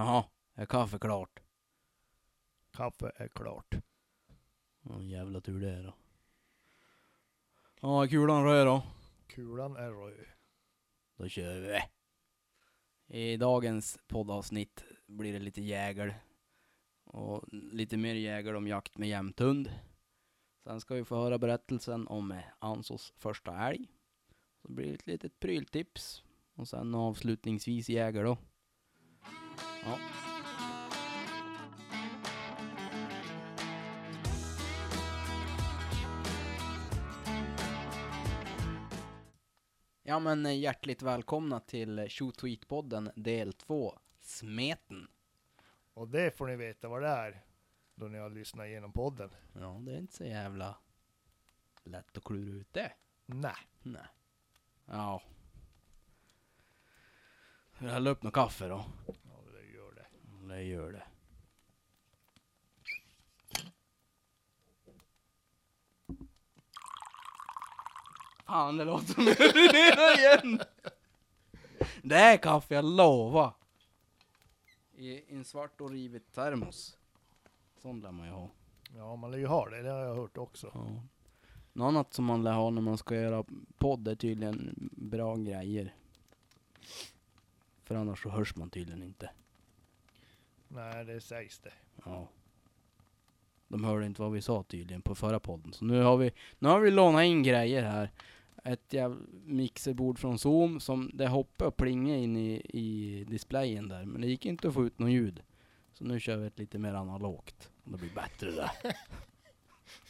[0.00, 1.40] Jaha, är kaffe klart?
[2.70, 3.74] Kaffe är klart.
[4.82, 5.94] Ja, jävla tur det är då.
[7.80, 8.82] Ja, kulan röd då.
[9.26, 10.26] Kulan är röd.
[11.16, 11.80] Då kör vi.
[13.18, 16.14] I dagens poddavsnitt blir det lite jägel.
[17.04, 19.72] Och lite mer jägel om jakt med jämthund.
[20.64, 23.88] Sen ska vi få höra berättelsen om Ansos första älg.
[24.62, 26.24] Så blir det ett litet pryltips.
[26.54, 28.38] Och sen avslutningsvis jägel då.
[29.84, 29.98] Ja.
[40.02, 45.08] Ja men eh, hjärtligt välkomna till eh, Shoot Tweet-podden del 2, Smeten.
[45.94, 47.42] Och det får ni veta vad det är.
[47.94, 49.30] Då ni har lyssnat igenom podden.
[49.52, 50.76] Ja, det är inte så jävla
[51.84, 52.92] lätt att klura ut det.
[53.26, 53.68] Nej.
[53.82, 54.06] Nej.
[54.84, 55.22] Ja.
[57.78, 58.84] Jag häller upp något kaffe då.
[60.50, 61.02] Det gör det.
[68.46, 70.60] Fan, det låter som urinerar igen.
[72.02, 73.54] Det är kaffe, jag lovar.
[74.96, 76.98] I en svart och rivit termos.
[77.82, 78.48] Sån lär man ju ha.
[78.96, 79.82] Ja, man lär ju ha det.
[79.82, 80.70] Det har jag hört också.
[80.74, 81.02] Ja.
[81.72, 83.44] Något annat som man lär ha när man ska göra
[83.78, 85.94] podd är tydligen bra grejer.
[87.84, 89.30] För annars så hörs man tydligen inte.
[90.72, 91.72] Nej, det sägs det.
[92.04, 92.28] Ja.
[93.68, 95.72] De hörde inte vad vi sa tydligen på förra podden.
[95.72, 98.10] Så nu har vi, nu har vi lånat in grejer här.
[98.64, 104.04] Ett jävla mixerbord från Zoom som det hoppade och plingade in i, i displayen där.
[104.04, 105.42] Men det gick inte att få ut något ljud.
[105.92, 107.70] Så nu kör vi ett lite mer analogt.
[107.84, 108.70] Och det blir bättre där.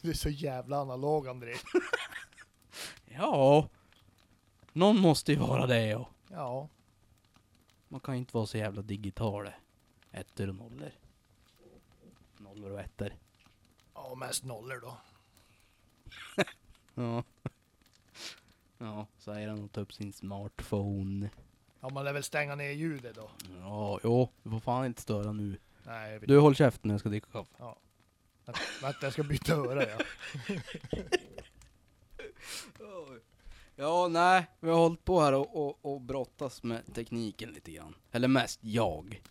[0.02, 1.52] Du är så jävla analog André.
[3.04, 3.68] Ja.
[4.72, 6.08] Någon måste ju vara det ja.
[6.30, 6.68] Ja,
[7.88, 9.48] Man kan ju inte vara så jävla digital.
[10.12, 10.90] Ettor och nollor.
[12.38, 13.12] Nollor och ettor.
[13.94, 14.96] ja mest nollor då.
[16.94, 17.24] Ja.
[18.78, 21.30] Ja, säger han och tar upp sin smartphone.
[21.80, 23.30] Ja, man lär väl stänga ner ljudet då.
[23.60, 25.58] Ja, jo, du får fan inte störa nu.
[25.82, 27.74] Nej, jag vet Du håll käften när jag ska dricka kaffe.
[28.44, 29.98] Vänta, vänta, jag ska byta öra ja.
[33.76, 37.94] Ja, nej, vi har hållit på här och, och, och brottas med tekniken lite grann.
[38.12, 39.22] Eller mest jag.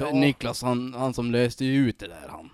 [0.00, 0.12] För Ja.
[0.12, 2.50] Niklas, han, han som löste ju ut det där han.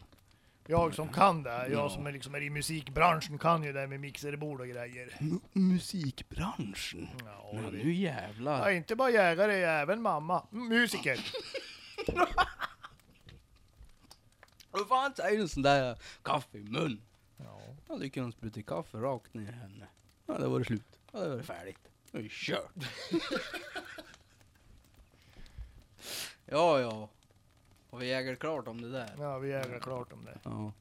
[0.67, 1.67] Jag som kan det, Ja.
[1.69, 5.17] jag som är liksom är i musikbranschen kan ju det här med mixerbord och grejer.
[5.21, 7.09] M- musikbranschen?
[7.25, 8.59] Ja, Men jag nu jävlar.
[8.59, 10.47] Ja, inte bara jägare, även mamma.
[10.53, 11.33] Mm, Musiker.
[14.71, 17.03] Vad fan säger du sån där kaffe i mun?
[17.37, 17.61] Ja.
[17.89, 19.87] Jag tycker de sprutar kaffe rakt ner i henne.
[20.27, 21.01] Ja, det var det slut.
[21.13, 21.89] Ja, det var det färdigt.
[22.11, 22.73] Nu är det kört.
[26.47, 27.09] ja, ja.
[27.97, 29.11] Har vi jägar klart om det där?
[29.19, 30.39] ja, vi jägar klart om det.
[30.43, 30.73] Ja.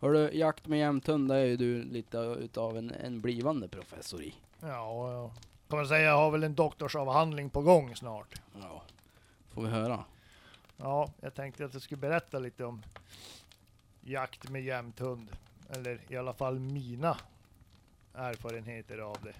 [0.00, 4.34] Hörru, jakt med jämthund, det är ju du lite utav en, en blivande professor i.
[4.60, 5.32] Ja, ja.
[5.68, 8.40] Kan man säga, jag har väl en doktorsavhandling på gång snart.
[8.60, 8.82] Ja.
[9.50, 10.04] Får vi höra?
[10.76, 12.82] Ja, jag tänkte att jag skulle berätta lite om
[14.00, 15.28] jakt med jämthund.
[15.70, 17.16] Eller i alla fall mina
[18.14, 19.34] erfarenheter av det.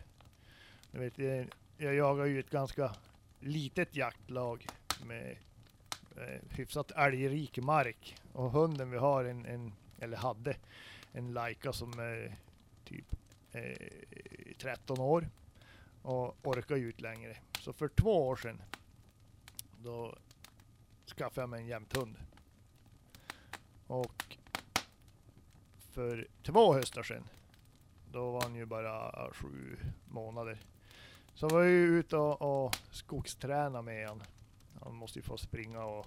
[0.91, 1.47] Jag, vet, jag,
[1.77, 2.95] jag jagar ju ett ganska
[3.41, 4.67] litet jaktlag
[5.07, 5.37] med eh,
[6.17, 8.17] Eh, hyfsat älgrik mark.
[8.33, 10.57] Och hunden vi har, en, en eller hade,
[11.13, 12.37] en Laika som är
[12.85, 13.17] typ
[13.53, 13.89] eh,
[14.59, 15.29] 13 år
[16.03, 17.37] och orkar ju ut längre.
[17.61, 18.63] Så för två år sedan
[19.83, 20.19] då
[21.17, 22.17] skaffade jag mig en jämthund.
[23.87, 24.37] Och
[25.93, 27.29] för två höstar sedan,
[28.13, 29.77] då var han ju bara sju
[30.09, 30.59] månader.
[31.35, 34.23] Så var jag ju ute och, och skogsträna med han.
[34.85, 36.07] Han måste ju få springa och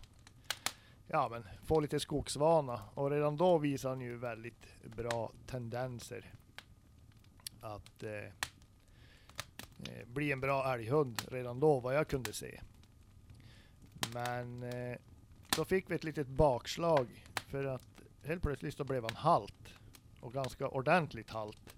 [1.07, 2.81] ja, men få lite skogsvana.
[2.93, 6.33] Och redan då visade han ju väldigt bra tendenser
[7.61, 8.25] att eh,
[9.89, 12.61] eh, bli en bra älghund redan då, vad jag kunde se.
[14.13, 14.97] Men eh,
[15.55, 19.73] då fick vi ett litet bakslag för att helt plötsligt så blev han halt.
[20.19, 21.75] Och ganska ordentligt halt.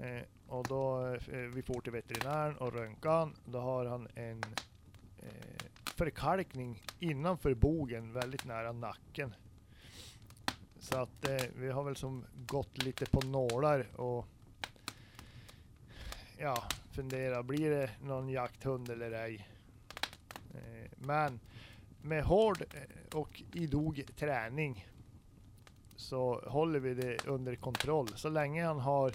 [0.00, 3.30] Eh, och då eh, vi for till veterinären och röntgade.
[3.44, 4.42] Då har han en
[5.18, 5.59] eh,
[6.00, 9.34] förkalkning innanför bogen väldigt nära nacken.
[10.78, 14.26] Så att eh, vi har väl som gått lite på nålar och
[16.38, 19.48] ja, fundera, blir det någon jakthund eller ej?
[20.54, 21.40] Eh, Men
[22.02, 24.86] med hård eh, och idog träning
[25.96, 28.08] så håller vi det under kontroll.
[28.08, 29.12] Så länge han har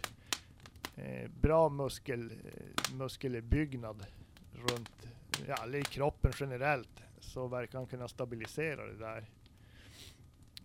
[0.95, 4.05] eh, bra muskel, eh, muskelbyggnad
[4.53, 5.07] runt,
[5.47, 7.01] ja, eller i kroppen generellt.
[7.19, 9.25] så verkar han kunna stabilisera det där.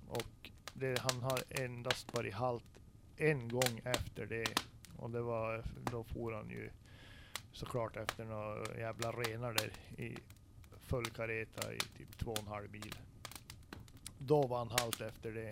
[0.08, 2.80] Och det, han har endast varit halt
[3.16, 4.54] en gång efter det.
[4.96, 6.70] Och det var, då for han ju
[7.52, 9.72] såklart efter några jävla renar där
[10.04, 10.16] i
[10.80, 12.94] full kareta i typ två och en halv bil.
[14.18, 15.50] Då var han halt efter det.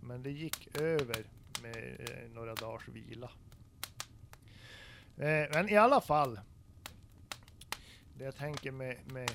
[0.00, 1.24] Men det gick över
[1.62, 3.30] med eh, några dagars vila.
[5.16, 6.40] Eh, men i alla fall.
[8.18, 9.30] Det jag tänker med, med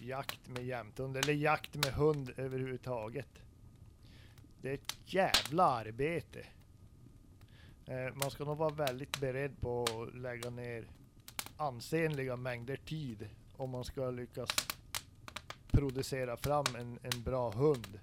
[0.00, 3.42] jakt med jämthund, eller jakt med hund överhuvudtaget.
[4.60, 6.46] Det är ett jävla arbete.
[7.86, 10.84] Eh, man ska nog vara väldigt beredd på att lägga ner
[11.56, 14.50] ansenliga mängder tid om man ska lyckas
[15.70, 18.00] producera fram en, en bra hund.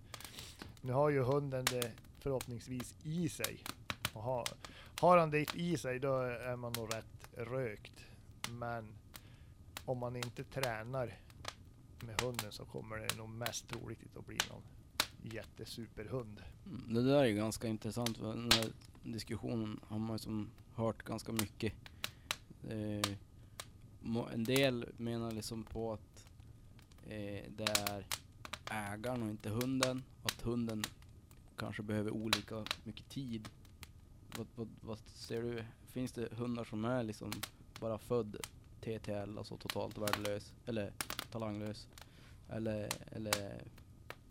[0.82, 3.64] Nu har ju hunden det förhoppningsvis i sig.
[4.14, 4.48] Och har,
[5.00, 8.06] har han det i sig då är man nog rätt rökt.
[8.50, 8.99] Men
[9.90, 11.18] om man inte tränar
[12.06, 14.62] med hunden så kommer det nog mest troligt att bli någon
[15.34, 16.42] jättesuperhund.
[16.66, 18.18] Mm, Det där är ju ganska intressant.
[18.18, 18.70] för Den här
[19.04, 21.74] diskussionen har man ju som hört ganska mycket.
[22.70, 23.14] Eh,
[24.34, 26.28] en del menar liksom på att
[27.08, 28.06] eh, det är
[28.72, 30.04] ägaren och inte hunden.
[30.24, 30.84] Att hunden
[31.58, 33.50] kanske behöver olika mycket tid.
[34.38, 35.64] Vad, vad, vad ser du?
[35.88, 37.32] Finns det hundar som är liksom
[37.80, 38.38] bara född
[38.82, 40.92] TTL, alltså totalt värdelös, eller
[41.32, 41.88] talanglös?
[42.50, 43.62] Eller, eller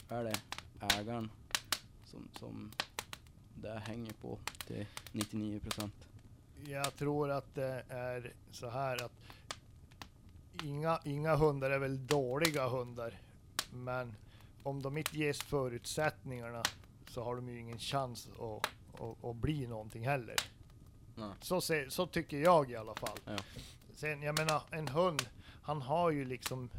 [0.09, 0.35] är det
[0.81, 1.31] ägaren
[2.05, 2.71] som, som
[3.55, 5.95] det hänger på till 99 procent.
[6.67, 9.13] Jag tror att det är så här att
[10.63, 13.21] inga, inga hundar är väl dåliga hundar.
[13.71, 14.15] Men
[14.63, 16.63] om de inte ges förutsättningarna
[17.09, 18.67] så har de ju ingen chans att,
[19.01, 20.37] att, att bli någonting heller.
[21.15, 21.31] Nej.
[21.41, 23.19] Så, så tycker jag i alla fall.
[23.25, 23.37] Ja.
[23.99, 25.29] Sen, jag menar, en hund,
[25.63, 26.71] han har ju liksom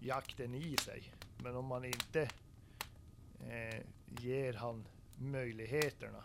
[0.00, 1.14] jakten i sig.
[1.38, 2.30] Men om man inte
[3.40, 4.84] eh, ger han
[5.18, 6.24] möjligheterna,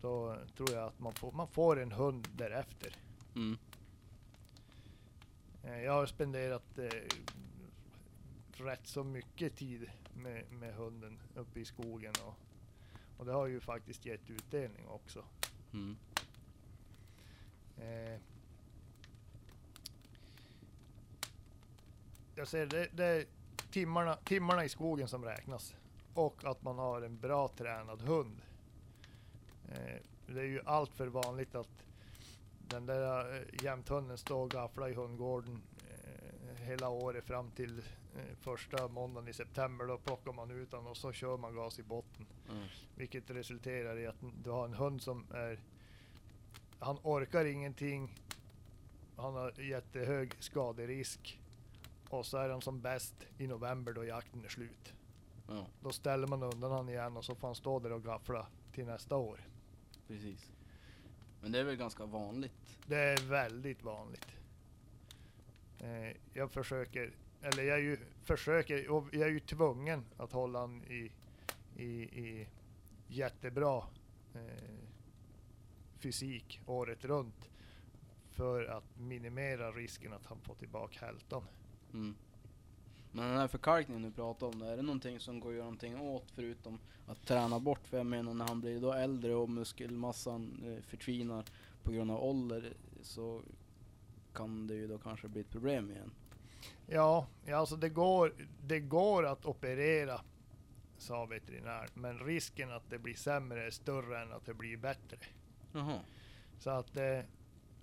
[0.00, 2.96] då tror jag att man får, man får en hund därefter.
[3.34, 3.58] Mm.
[5.64, 6.90] Eh, jag har spenderat eh,
[8.52, 12.34] rätt så mycket tid med, med hunden uppe i skogen och,
[13.18, 15.24] och det har ju faktiskt gett utdelning också.
[15.72, 15.96] Mm.
[17.76, 18.20] Eh,
[22.34, 23.26] jag ser det, det är
[23.70, 25.74] timmarna, timmarna i skogen som räknas.
[26.14, 28.40] Och att man har en bra tränad hund.
[29.68, 29.96] Eh,
[30.26, 31.86] det är ju allt för vanligt att
[32.68, 37.82] den där eh, jämthunden står och gafflar i hundgården eh, hela året fram till
[38.40, 39.86] första måndagen i september.
[39.86, 42.26] Då plockar man ut den och så kör man gas i botten.
[42.50, 42.66] Mm.
[42.94, 45.60] Vilket resulterar i att du har en hund som är...
[46.78, 48.14] Han orkar ingenting.
[49.16, 51.41] Han har jättehög skaderisk.
[52.12, 54.94] Och så är han som bäst i november då jakten är slut.
[55.48, 58.46] Ja, Då ställer man undan han igen och så får han stå där och gaffla
[58.72, 59.40] till nästa år.
[60.06, 60.50] precis.
[61.40, 62.78] Men det är väl ganska vanligt?
[62.86, 64.26] Det är väldigt vanligt.
[65.78, 67.12] Eh, jag försöker,
[67.42, 71.12] eller jag är ju, försöker, och jag är ju tvungen att hålla han i,
[71.76, 72.48] i, i
[73.08, 73.84] jättebra
[74.34, 74.74] eh,
[75.98, 77.50] fysik året runt.
[78.30, 81.42] För att minimera risken att han får tillbaka hältan.
[81.94, 82.14] Mm.
[83.12, 86.00] Men den här förkalkningen du pratar om, är det någonting som går att göra någonting
[86.00, 87.86] åt förutom att träna bort?
[87.86, 91.44] För jag menar när han blir då äldre och muskelmassan eh, förtvinar
[91.82, 92.72] på grund av ålder
[93.02, 93.42] så
[94.32, 96.10] kan det ju då kanske bli ett problem igen.
[96.86, 100.20] Ja, ja alltså det går, det går att operera,
[100.98, 101.88] sa veterinär.
[101.94, 105.18] Men risken att det blir sämre är större än att det blir bättre.
[105.72, 106.00] Jaha.
[106.58, 107.20] Så att eh,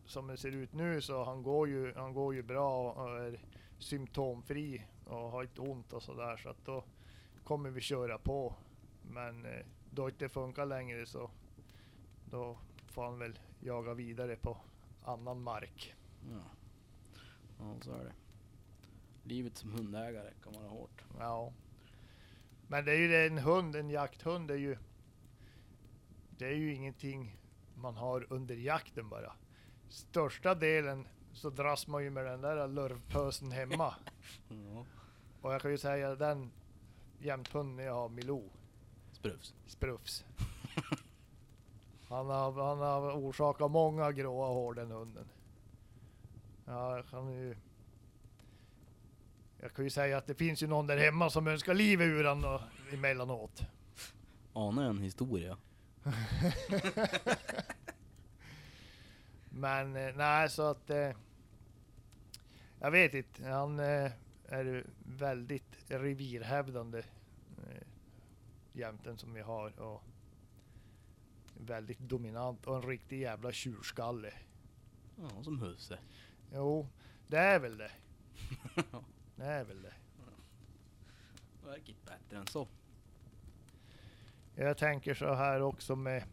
[0.06, 3.40] som det ser ut nu så han går ju, han går ju bra och är
[3.80, 6.38] symptomfri och har inte ont och sådär.
[6.38, 6.84] Så att då
[7.44, 8.56] kommer vi köra på.
[9.02, 11.32] Men eh, då det inte funkar längre så
[12.30, 12.58] då
[12.88, 14.58] får han väl jaga vidare på
[15.04, 15.96] annan mark.
[16.32, 16.42] Ja.
[17.60, 18.14] ja, så är det.
[19.24, 21.04] Livet som hundägare kan vara hårt.
[21.20, 21.54] Ja.
[22.68, 24.78] Men det är ju det, en hund, en jakthund är ju
[26.38, 27.38] det är ju ingenting
[27.76, 29.34] man har under jakten bara.
[29.90, 33.96] Största delen så dras man ju med den där lurvpösen hemma.
[34.50, 34.86] Ja.
[35.42, 36.52] Och jag kan ju säga den
[37.20, 38.50] jämthunden jag har, Milou,
[39.12, 39.54] Sprufs.
[39.68, 40.26] Sprufs.
[42.10, 45.26] Han har, han har orsakat många gråa hår den hunden.
[46.66, 47.56] Ja, kan ju...
[49.62, 52.24] Jag kan ju säga att det finns ju någon där hemma som önskar livet ur
[52.24, 52.62] han och-
[52.94, 53.62] emellanåt.
[54.54, 55.58] Anar jag en historia?
[59.60, 60.90] Men eh, nej, så att...
[60.90, 61.12] Eh,
[62.80, 63.48] jag vet inte.
[63.48, 64.12] Han eh,
[64.46, 64.84] är det
[65.18, 67.00] väldigt revirhävdande
[67.58, 67.82] eh,
[68.74, 69.80] jämten som vi har.
[69.80, 70.04] Och
[71.58, 74.34] väldigt dominant och en riktig jävla tjurskalle.
[75.16, 76.00] Ja, som husse.
[76.54, 76.88] Jo,
[77.28, 77.92] det är väl det.
[79.36, 79.94] Det är väl det.
[81.66, 82.68] Verkligt bättre än så.
[84.56, 86.24] Jag tänker så här också med,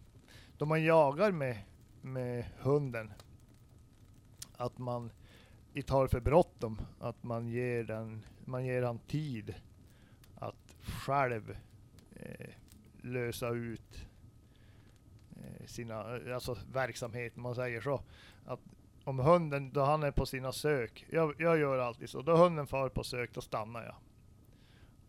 [0.58, 1.62] då man jagar med,
[2.06, 3.12] med hunden,
[4.56, 5.10] att man
[5.72, 9.54] inte har för bråttom, att man ger den, man ger han tid
[10.34, 11.56] att själv
[12.16, 12.50] eh,
[13.02, 14.06] lösa ut
[15.36, 18.00] eh, sina, eh, alltså verksamhet, om man säger så.
[18.44, 18.60] Att
[19.04, 22.66] om hunden, då han är på sina sök, jag, jag gör alltid så, då hunden
[22.66, 23.94] far på sök, då stannar jag.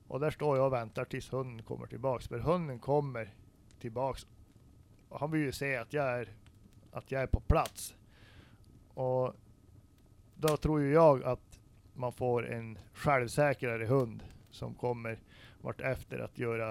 [0.07, 2.27] Och där står jag och väntar tills hunden kommer tillbaks.
[2.27, 3.33] För hunden kommer
[3.79, 4.27] tillbaks.
[5.09, 6.29] Och han vill ju se att jag är,
[6.91, 7.95] att jag är på plats.
[8.93, 9.33] Och
[10.35, 11.59] då tror ju jag att
[11.93, 15.19] man får en självsäkrare hund som kommer
[15.61, 16.69] vart efter att göra,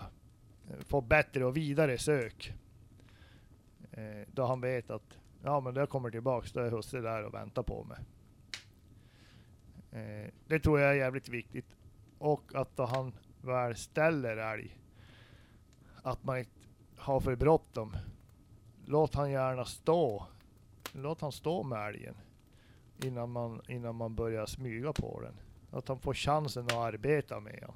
[0.68, 2.54] eh, få bättre och vidare sök.
[3.90, 7.34] Eh, då han vet att ja men jag kommer tillbaks då är husse där och
[7.34, 7.98] väntar på mig.
[9.90, 11.76] Eh, det tror jag är jävligt viktigt.
[12.18, 14.78] Och att då han väl ställer älg,
[16.02, 16.50] att man inte
[16.96, 17.96] har för bråttom.
[18.86, 20.26] Låt han gärna stå.
[20.92, 22.14] Låt han stå med älgen
[23.04, 25.34] innan man, innan man börjar smyga på den.
[25.70, 27.72] Att han får chansen att arbeta med den.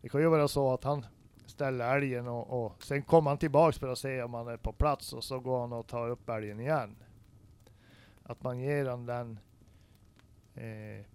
[0.00, 1.06] Det kan ju vara så att han
[1.46, 4.72] ställer älgen och, och sen kommer han tillbaks för att se om han är på
[4.72, 6.96] plats och så går han och tar upp älgen igen.
[8.22, 9.38] Att man ger han den
[10.54, 11.06] eh,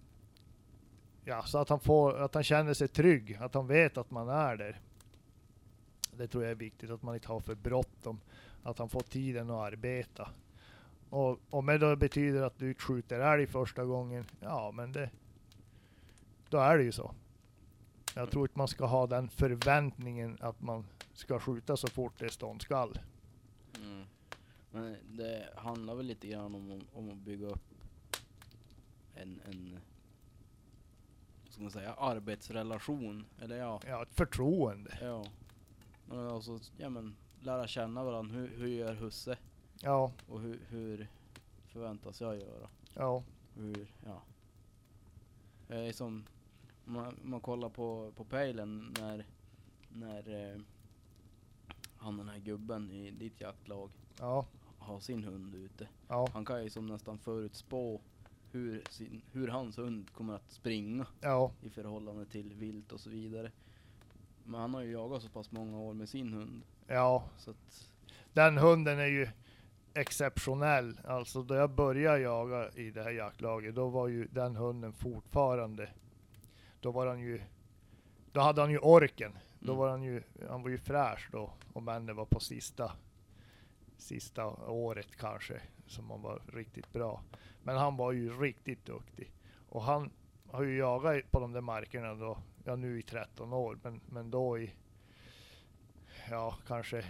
[1.24, 4.28] Ja, så att han, får, att han känner sig trygg, att han vet att man
[4.28, 4.80] är där.
[6.16, 8.20] Det tror jag är viktigt, att man inte har för bråttom.
[8.62, 10.28] Att han får tiden att arbeta.
[11.10, 15.10] Och om det då betyder att du skjuter älg första gången, ja men det...
[16.48, 17.14] Då är det ju så.
[18.14, 22.24] Jag tror inte man ska ha den förväntningen att man ska skjuta så fort det
[22.24, 22.98] är ståndskall.
[23.76, 24.04] Mm.
[24.70, 27.74] Men det handlar väl lite grann om, om att bygga upp
[29.14, 29.78] en, en
[31.50, 33.24] ska man säga, arbetsrelation.
[33.40, 34.98] Eller ja, Ja, ett förtroende.
[35.00, 35.24] ja.
[36.06, 38.34] Men alltså, ja men lära känna varandra.
[38.34, 39.38] Hur, hur gör husse?
[39.82, 41.08] Ja, Och hur, hur
[41.66, 42.68] förväntas jag göra?
[42.94, 43.22] ja,
[43.54, 44.22] Hur, ja.
[45.68, 46.24] Är som,
[46.86, 49.26] om man, man kollar på, på pejlen när,
[49.88, 50.60] när eh,
[51.96, 54.46] han den här gubben i ditt jaktlag ja,
[54.78, 55.88] har sin hund ute.
[56.08, 58.00] ja, Han kan ju som nästan förutspå
[58.50, 63.10] hur, sin, hur hans hund kommer att springa ja, i förhållande till vilt och så
[63.10, 63.50] vidare.
[64.44, 66.62] Men han har ju jagat så pass många år med sin hund.
[66.86, 67.24] Ja.
[67.36, 67.88] Så att,
[68.32, 69.28] Den hunden är ju
[69.94, 71.00] exceptionell.
[71.04, 75.88] Alltså då jag började jaga i det här jaktlaget, då var ju den hunden fortfarande,
[76.80, 77.40] då var han ju,
[78.32, 79.32] då hade han ju orken.
[79.60, 79.78] Då Mm.
[79.78, 82.92] var han ju, han var ju fräsch då, om än det var på sista,
[83.96, 87.22] sista året kanske, som han var riktigt bra.
[87.62, 89.32] Men han var ju riktigt duktig.
[89.68, 90.10] Och han
[90.50, 94.30] har ju jagat på de där markerna då, ja nu i 13 år, men, men
[94.30, 94.74] då i,
[96.30, 97.04] ja kanske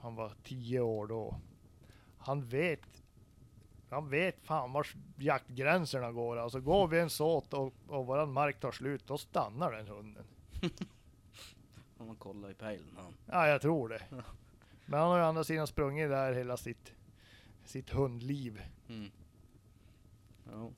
[0.00, 1.40] han var 10 år då.
[2.18, 3.02] Han vet,
[3.90, 6.36] han vet fan vars jaktgränserna går.
[6.36, 10.24] Alltså går vi en såt och, och våran mark tar slut, då stannar den hunden.
[11.98, 12.96] om man kollar i pejlen.
[12.96, 13.14] Han.
[13.26, 14.02] Ja, jag tror det.
[14.86, 16.94] Men han har ju å andra sidan sprungit där hela sitt,
[17.64, 18.62] sitt hundliv.
[18.88, 19.10] Mm.
[20.52, 20.70] Ja.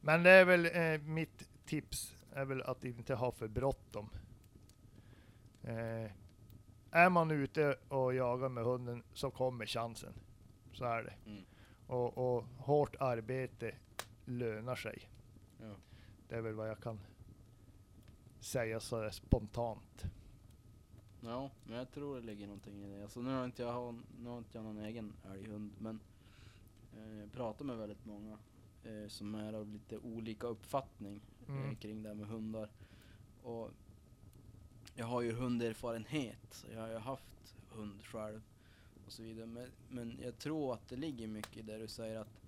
[0.00, 4.10] Men det är väl eh, mitt tips är väl att inte ha för bråttom.
[5.62, 6.10] Eh,
[6.90, 10.12] är man ute och jagar med hunden så kommer chansen.
[10.72, 11.30] Så är det.
[11.30, 11.42] Mm.
[11.86, 13.74] Och, och hårt arbete
[14.24, 15.08] lönar sig.
[15.60, 15.74] Ja.
[16.28, 17.00] Det är väl vad jag kan
[18.40, 20.04] säga så spontant.
[21.20, 23.02] Ja, men jag tror det ligger någonting i det.
[23.02, 26.00] Alltså nu har inte jag, har- nu har inte jag någon egen älghund, men
[26.96, 28.38] eh, jag pratar med väldigt många
[28.84, 31.76] eh, som är av lite olika uppfattning eh, Mm.
[31.76, 32.68] kring det här med hundar.
[33.42, 33.70] Och
[35.00, 38.42] jag har ju hunderfarenhet, jag har ju haft hund själv
[39.06, 39.46] och så vidare.
[39.46, 42.40] Men, men jag tror att det ligger mycket det du säger att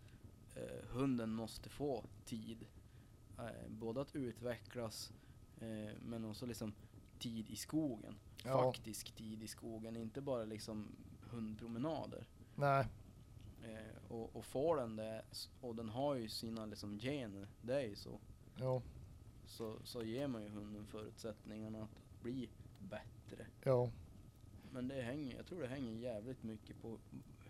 [0.56, 2.66] eh, hunden måste få tid.
[3.38, 5.12] Eh, både att utvecklas,
[5.60, 6.72] eh, men också liksom
[7.18, 8.62] tid i skogen Ja.
[8.72, 10.88] faktisk tid i skogen, inte bara liksom
[11.30, 12.24] hundpromenader.
[12.54, 12.86] Nej,
[13.64, 15.22] Eh, och, och får den det,
[15.60, 18.20] och den har ju sina liksom gener, det är ju så,
[18.56, 18.82] jo,
[19.46, 22.48] så, så ger man ju hunden förutsättningarna att bli
[22.78, 23.46] bättre.
[23.64, 23.90] jo,
[24.72, 26.98] Men det hänger, jag tror det hänger jävligt mycket på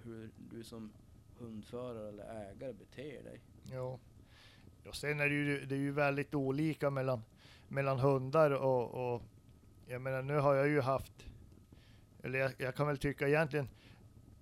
[0.03, 0.93] hur du som
[1.39, 3.41] hundförare eller ägare beter dig.
[3.73, 4.01] jo.
[4.85, 7.23] Ja, sen är det ju, det är ju väldigt olika mellan,
[7.69, 9.23] mellan hundar och, och
[9.87, 11.27] jag menar nu har jag ju haft,
[12.23, 13.69] eller jag, jag kan väl tycka egentligen,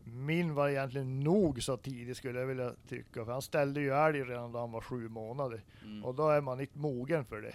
[0.05, 4.25] min var egentligen nog så tidig skulle jag vilja tycka, för han ställde ju älg
[4.25, 5.65] redan då han var sju månader.
[5.85, 6.05] Mm.
[6.05, 7.55] Och då är man inte mogen för det.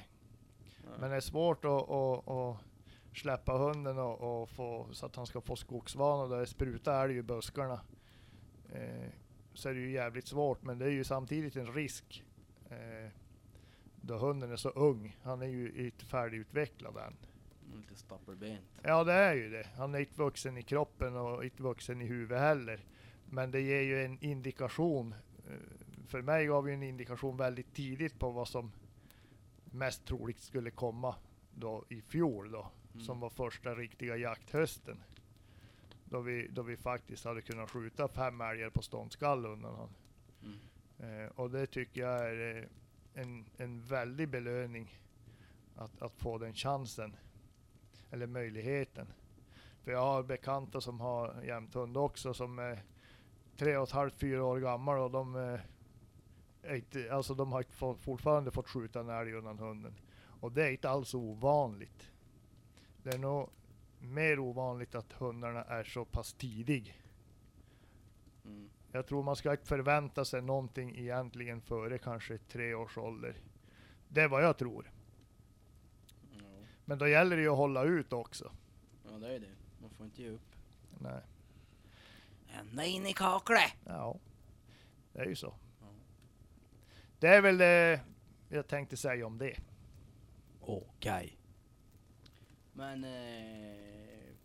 [1.00, 2.58] Men det är svårt att, att, att
[3.14, 7.18] släppa hunden och, och få, så att han ska få skogsvana där det sprutar älg
[7.18, 7.82] i buskarna.
[8.74, 9.10] Eh,
[9.54, 12.24] så är det ju jävligt svårt, men det är ju samtidigt en risk.
[12.70, 13.12] Eh,
[14.02, 15.18] då hunden är så ung.
[15.24, 17.16] Han är ju inte färdigutvecklad än.
[17.76, 18.62] Lite stapelbent.
[18.84, 19.68] Ja, det är ju det.
[19.78, 22.86] Han är inte vuxen i kroppen och inte vuxen i huvudet heller.
[23.30, 25.16] Men det ger ju en indikation.
[25.50, 25.54] eh,
[26.08, 28.72] För mig gav ju en indikation väldigt tidigt på vad som
[29.78, 31.16] mest troligt skulle komma
[31.56, 32.72] då i fjol då.
[32.94, 33.06] Mm.
[33.06, 35.04] Som var första riktiga jakthösten.
[36.06, 39.96] Då vi, då vi faktiskt hade kunnat skjuta fem älgar på ståndskall undan honom.
[40.44, 41.26] Mm.
[41.26, 45.00] Eh, och det tycker jag är eh, en, en väldig belöning
[45.76, 47.16] att, att få den chansen.
[48.12, 49.08] Eller möjligheten.
[49.84, 52.84] För jag har bekanta som har jämthund också som är
[53.58, 55.60] tre och ett halvt, fyra år gammal och de, eh,
[56.70, 57.64] inte, alltså de har
[57.96, 59.94] fortfarande fått skjuta en älg undan hunden.
[60.40, 62.12] Och det är inte alls ovanligt.
[63.04, 63.50] Det är nog
[64.00, 67.02] mer ovanligt att hundarna är så pass tidig.
[68.46, 68.70] Mm.
[68.92, 73.36] Jag tror man ska inte förvänta sig någonting egentligen före kanske tre års ålder.
[74.08, 74.92] Det är vad jag tror.
[76.86, 78.52] Men då gäller det ju att hålla ut också.
[79.12, 79.52] ja, det är det.
[79.82, 80.56] Man får inte ge upp.
[81.00, 81.22] Nej.
[82.60, 83.74] Ända in i kaklet!
[83.86, 84.20] Ja,
[85.14, 85.54] det är ju så.
[87.20, 88.02] Det är väl det
[88.50, 89.58] jag tänkte säga om det.
[90.60, 91.38] Okej.
[92.74, 93.04] Men...
[93.04, 94.36] Eh,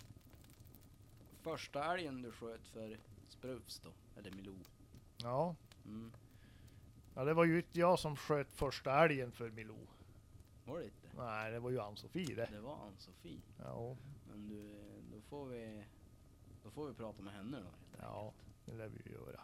[1.42, 2.98] första älgen du sköt för
[3.28, 3.90] Sprufs då?
[4.20, 4.56] Eller Milou?
[5.16, 5.56] Ja.
[5.84, 6.12] Mm.
[7.14, 9.86] ja, det var ju inte jag som sköt första älgen för Milou.
[10.64, 11.08] Var det inte?
[11.16, 12.48] Nej, det var ju Ann-Sofie det.
[12.52, 13.40] Det var Ann-Sofie.
[13.58, 13.96] Ja,
[14.28, 14.74] Men du,
[15.12, 15.84] då får vi...
[16.62, 17.98] Då får vi prata med henne då.
[18.00, 18.32] ja,
[18.64, 19.40] det lär vi ju göra.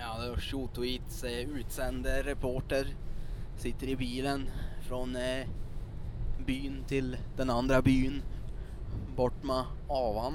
[0.00, 2.86] Ja, det var Shotoits eh, utsände reporter.
[3.56, 5.46] Sitter i bilen från eh,
[6.46, 8.22] byn till den andra byn.
[9.16, 10.34] Bort med Avan.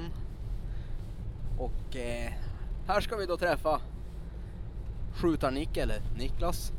[1.60, 2.34] Och eh,
[2.88, 3.82] här ska vi då träffa
[5.14, 6.74] Skjutar-Nick, eller Niklas.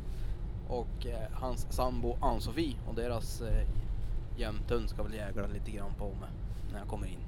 [0.68, 3.66] Och eh, hans sambo Ann-Sofie och deras eh,
[4.36, 6.30] jämthund ska väl jägla lite grann på mig
[6.72, 7.20] när jag kommer in.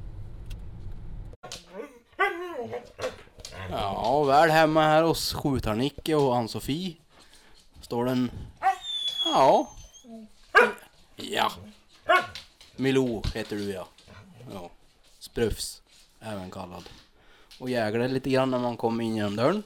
[3.70, 6.96] Ja, väl hemma här hos Skjutar-Nicke och Ann-Sofie.
[7.80, 8.30] Står den...
[9.24, 9.70] Ja.
[11.16, 11.52] Ja.
[12.76, 13.88] Milou heter du ja.
[14.52, 14.70] Ja.
[15.18, 15.82] Sprufs,
[16.20, 16.88] även kallad.
[17.58, 19.62] Och jäglar lite grann när man kommer in genom dörren.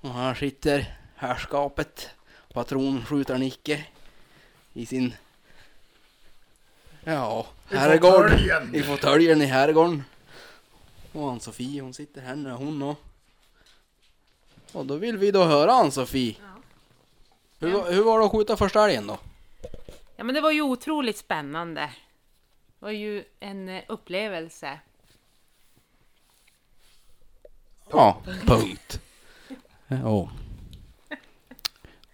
[0.00, 2.08] Och här sitter härskapet,
[2.52, 3.84] patronskjutar-Nicke
[4.72, 5.14] i sin...
[7.04, 8.32] Ja, herrgård.
[8.72, 10.04] I fåtöljen i herrgården.
[11.12, 12.96] Och Ann-Sofie hon sitter här nu hon och...
[14.72, 16.36] Och då vill vi då höra Ann-Sofie.
[16.40, 16.46] Ja.
[17.58, 19.18] Hur, var- hur var det att skjuta första älgen då?
[20.16, 21.80] Ja, men det var ju otroligt spännande.
[21.80, 24.78] Det var ju en eh, upplevelse.
[27.90, 29.00] Ja, punkt.
[29.88, 30.30] Ja.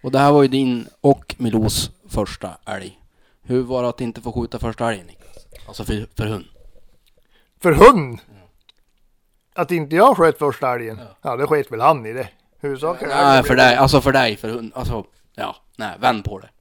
[0.03, 2.99] Och det här var ju din och Milos första älg.
[3.41, 5.45] Hur var det att inte få skjuta första älgen Niklas?
[5.67, 6.45] Alltså för, för hund.
[7.59, 8.19] För hund?
[9.55, 10.99] Att inte jag sköt första älgen?
[11.01, 11.29] Ja.
[11.29, 12.27] Ja, det sket väl han i det.
[12.59, 13.75] Huvudsaken är Nej, för dig.
[13.75, 14.71] Alltså för dig, för hund.
[14.75, 15.55] Alltså, ja.
[15.77, 16.49] Nej, vänd på det.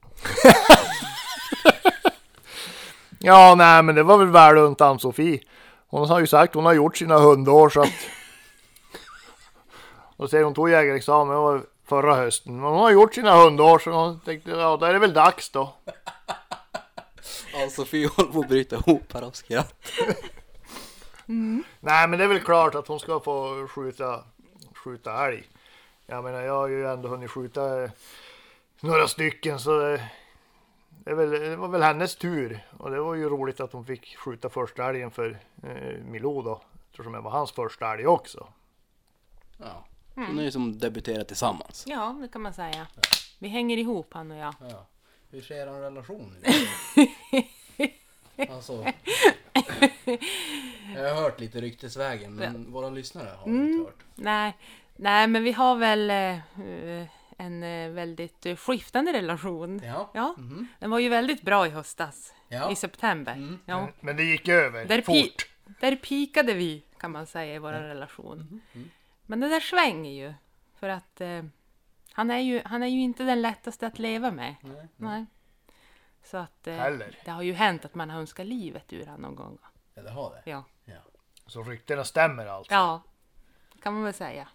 [3.26, 5.40] Ja, nej, men det var väl väl runt Ann-Sofie.
[5.88, 7.88] Hon har ju sagt hon har gjort sina hundår så att...
[10.16, 12.60] Och säger hon tog jägarexamen var förra hösten.
[12.60, 15.50] Men hon har gjort sina hundår så hon tänkte ja, då är det väl dags
[15.50, 15.74] då.
[17.62, 19.74] Ann-Sofie håller på att bryta ihop här av skratt.
[21.80, 24.24] Nej, men det är väl klart att hon ska få skjuta,
[24.74, 25.44] skjuta älg.
[26.06, 27.90] Jag menar, jag har ju ändå hunnit skjuta eh,
[28.80, 30.00] några stycken så eh,
[30.88, 32.66] det, är väl, det var väl hennes tur.
[32.78, 36.62] Och det var ju roligt att hon fick skjuta första älgen för eh, Milou då.
[36.90, 38.48] Eftersom det var hans första älg också.
[39.58, 39.84] Ja.
[40.14, 41.84] Så ni är som debuterat tillsammans.
[41.86, 42.86] Ja, det kan man säga.
[43.38, 44.54] Vi hänger ihop han och jag.
[44.60, 44.86] Ja.
[45.30, 46.36] Hur ser er relation
[48.50, 48.84] Alltså.
[50.94, 54.02] Jag har hört lite ryktesvägen men våra lyssnare har inte hört.
[54.14, 54.56] Nej,
[54.96, 57.06] nej men vi har väl eh,
[57.38, 59.80] en eh, väldigt eh, skiftande relation.
[59.84, 60.10] Ja.
[60.14, 60.66] Ja, Mhm.
[60.78, 62.34] den var ju väldigt bra i höstas.
[62.48, 62.70] Ja.
[62.72, 63.32] I september.
[63.32, 63.58] Mm.
[63.66, 63.80] Ja.
[63.80, 65.46] Men, men det gick över Där, pi fort.
[65.80, 68.60] där pikade vi kan man säga i vår relation.
[68.74, 68.90] Mm.
[69.26, 70.34] Men det där svänger ju.
[70.80, 71.42] För att eh,
[72.12, 74.54] han, är ju, han är ju inte den lättaste att leva med.
[74.62, 74.88] Nej.
[74.96, 75.26] Nej.
[76.24, 77.18] Så att eh, Heller.
[77.24, 79.58] det har ju hänt att man har önskat livet ur honom någon gång.
[79.94, 80.50] Ja, det har det.
[80.50, 80.94] Ja, Ja.
[81.46, 82.74] Så ryktena stämmer alltså?
[82.74, 83.02] ja
[83.82, 84.48] kan man väl säga.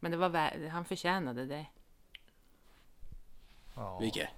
[0.00, 1.66] Men det var vä- han förtjänade det.
[3.76, 3.98] Ja.
[3.98, 4.28] Vilket?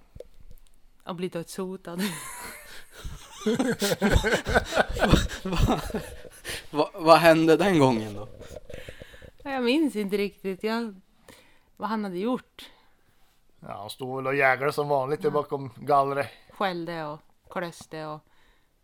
[1.03, 1.99] Att bli dödshotad.
[6.71, 8.27] Va, vad hände den gången då?
[9.43, 11.01] Jag minns inte riktigt jag,
[11.77, 12.69] vad han hade gjort.
[13.67, 16.31] Ja, han stod väl och jägade som vanligt där bakom gallret.
[16.49, 18.19] Skällde och klöste och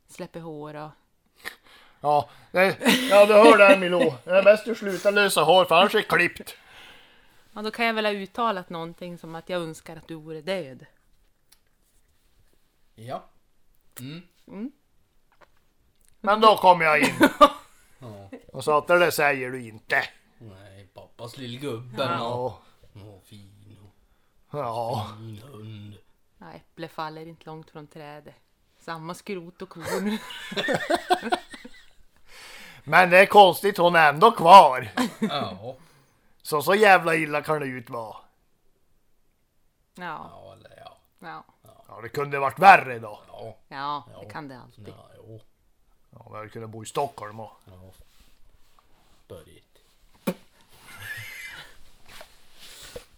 [0.08, 0.90] släppte hår och...
[2.02, 2.78] Ja, det,
[3.10, 4.14] ja du hör det här Milou.
[4.24, 6.56] Det är bäst du slutar lösa hår för annars är det klippt.
[7.54, 10.42] Ja, då kan jag väl ha uttalat någonting som att jag önskar att du vore
[10.42, 10.86] död.
[12.96, 13.24] Ja.
[14.00, 14.72] Mm.
[16.20, 17.14] Men då kom jag in
[18.00, 18.30] Ja.
[18.54, 20.04] och sa att det där säger du inte.
[20.38, 22.20] Nej, pappas lillgubben och...
[22.20, 22.62] Ja,
[22.96, 23.24] Åh, och
[24.60, 25.08] ja.
[25.18, 25.98] fin hund.
[26.38, 28.36] Ja, äpple faller inte långt från trädet.
[28.80, 30.18] Samma skrot och korn.
[32.84, 34.92] Men det är konstigt, hon är ändå kvar.
[35.20, 35.76] Ja.
[36.42, 38.16] Så så jävla illa kan det ju inte vara.
[39.96, 40.98] Ja, Ja, eller ja.
[41.20, 41.44] ja,
[41.88, 43.20] Ja, det kunde varit värre då.
[43.28, 43.56] Ja.
[43.68, 44.30] ja, det Ja.
[44.30, 44.88] kan det alltid.
[44.88, 45.42] Ja, jo.
[46.10, 47.52] Ja, vi hade kunnat bo i Stockholm och...
[47.66, 47.92] Ja.
[49.28, 49.64] Börjat.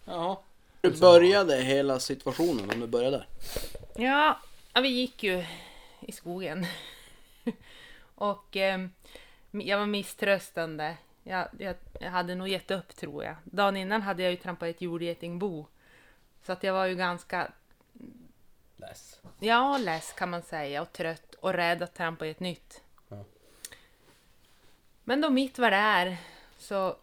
[0.04, 0.42] Ja.
[0.86, 3.24] Hur började hela situationen om du började?
[3.94, 4.40] Ja,
[4.72, 5.44] ja, vi gick ju
[6.00, 6.66] i skogen.
[8.14, 8.86] och eh,
[9.50, 10.96] jag var misströstande.
[11.22, 13.36] Jag, jag, jag hade nog gett upp tror jag.
[13.44, 15.66] Dagen innan hade jag ju trampat ett jordgetingbo.
[16.46, 17.52] Så att jag var ju ganska,
[18.76, 19.20] Less.
[19.38, 22.82] ja, less kan man säga och trött och rädd att trampa i ett nytt.
[23.08, 23.24] Ja.
[25.04, 26.16] Men då mitt var det är
[26.58, 26.96] så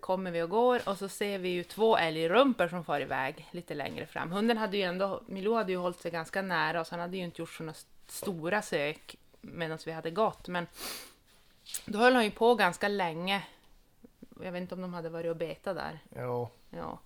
[0.00, 3.74] kommer vi och går och så ser vi ju två älgrumpor som far iväg lite
[3.74, 4.32] längre fram.
[4.32, 7.22] Hunden hade ju ändå, Milou hade ju hållit sig ganska nära oss, han hade ju
[7.22, 7.74] inte gjort sådana
[8.06, 10.48] stora sök medan vi hade gått.
[10.48, 10.66] Men
[11.84, 13.46] då höll han ju på ganska länge.
[14.40, 15.98] Jag vet inte om de hade varit och beta där.
[16.16, 16.50] Jo.
[16.70, 16.98] Ja.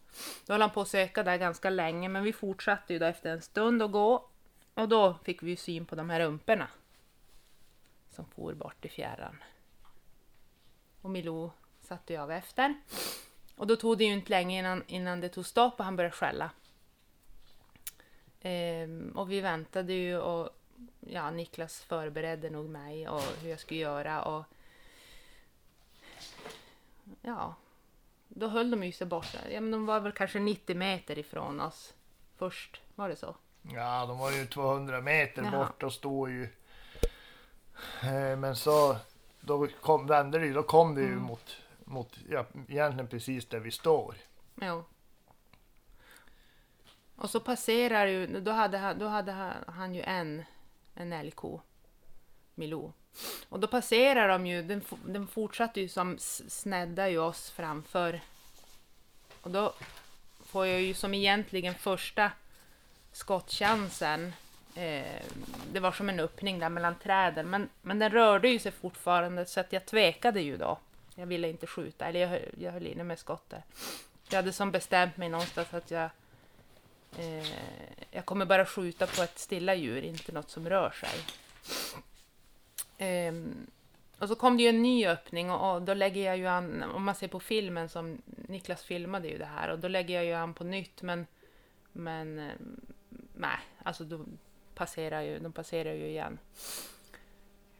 [0.46, 3.30] Då höll han på att söka där ganska länge, men vi fortsatte ju då efter
[3.30, 4.28] en stund att gå.
[4.74, 6.68] Och då fick vi ju syn på de här rumporna.
[8.10, 9.42] Som for bort i fjärran.
[11.00, 11.50] Och Milou
[11.90, 12.74] satte ju av efter.
[13.56, 16.14] Och då tog det ju inte länge innan, innan det tog stopp och han började
[16.16, 16.50] skälla.
[18.40, 20.50] Ehm, och vi väntade ju och
[21.00, 24.44] ja, Niklas förberedde nog mig och hur jag skulle göra och
[27.22, 27.54] ja,
[28.28, 29.38] då höll de ju sig borta.
[29.50, 31.94] Ja, men de var väl kanske 90 meter ifrån oss
[32.36, 32.80] först.
[32.94, 33.34] Var det så?
[33.62, 35.50] Ja, de var ju 200 meter Jaha.
[35.64, 36.48] bort och stod ju...
[38.02, 38.96] Eh, Men så...
[39.42, 41.22] Då kom, vände det ju, då kom det ju Mm.
[41.22, 41.56] mot,
[41.90, 44.14] mot, ja, egentligen precis där vi står.
[44.60, 44.84] Ja.
[47.16, 50.44] Och så passerar ju, då hade, han- då hade han, han ju en,
[50.94, 51.60] en älgko,
[52.54, 52.92] Milou.
[53.48, 58.20] Och då passerar de ju, den, den fortsatte ju som snedda ju oss framför.
[59.42, 59.74] Och då
[60.44, 62.32] får jag ju som egentligen första
[63.12, 64.32] skottchansen.
[64.74, 65.22] Eh,
[65.72, 69.46] det var som en öppning där mellan träden, men, men den rörde ju sig fortfarande
[69.46, 70.78] så att jag tvekade ju då.
[71.20, 73.62] Jag ville inte skjuta, eller jag, höll- jag höll inne med skottet.
[74.28, 76.10] Jag hade som bestämt mig någonstans att jag
[77.18, 77.46] eh,
[78.10, 81.20] jag kommer bara skjuta på ett stilla djur, inte något som rör sig.
[83.08, 83.34] Eh,
[84.18, 86.82] och så kom det ju en ny öppning och, och då lägger jag ju an,
[86.82, 90.24] om man ser på filmen som Niklas filmade ju det här och då lägger jag
[90.24, 91.26] ju an på nytt men
[91.92, 92.54] men eh,
[93.34, 94.24] nej, alltså då
[94.74, 96.38] passerar ju, de passerar ju igen.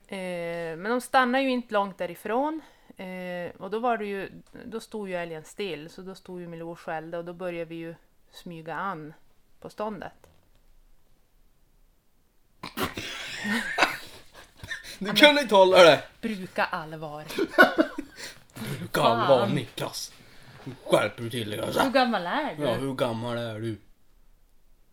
[0.09, 2.61] Eh, men de stannar ju inte långt därifrån
[3.04, 4.30] eh, och då var det ju,
[4.64, 7.64] då stod ju älgen still så då stod ju Milou och skällde och då började
[7.64, 7.94] vi ju
[8.30, 9.14] smyga an
[9.60, 10.12] på ståndet.
[14.98, 16.02] Du kunde inte hålla det!
[16.20, 17.24] Bruka allvar.
[18.80, 20.12] Du kan vara Niklas.
[20.86, 21.80] Skärper du till dig alltså.
[21.80, 22.62] Hur gammal är du?
[22.62, 23.78] Ja, hur gammal är du?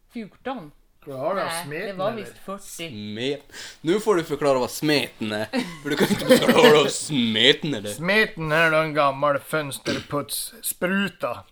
[0.09, 0.71] 14?
[1.09, 1.33] Ja,
[1.67, 2.63] Nej, det var visst 40.
[2.63, 3.41] Smet.
[3.81, 5.45] Nu får du förklara vad smeten är.
[5.83, 7.83] För du kan inte förklara vad smeten är.
[7.83, 11.43] Smeten är då en gammal fönsterputsspruta.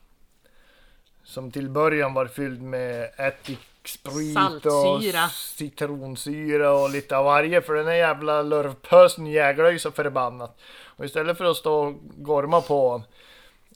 [1.24, 5.26] Som till början var fylld med ättiksprit Saltsyra.
[5.26, 7.62] och citronsyra och lite av varje.
[7.62, 10.60] För den här jävla lurvpösen jäglar ju så förbannat.
[10.86, 13.04] Och istället för att stå och gorma på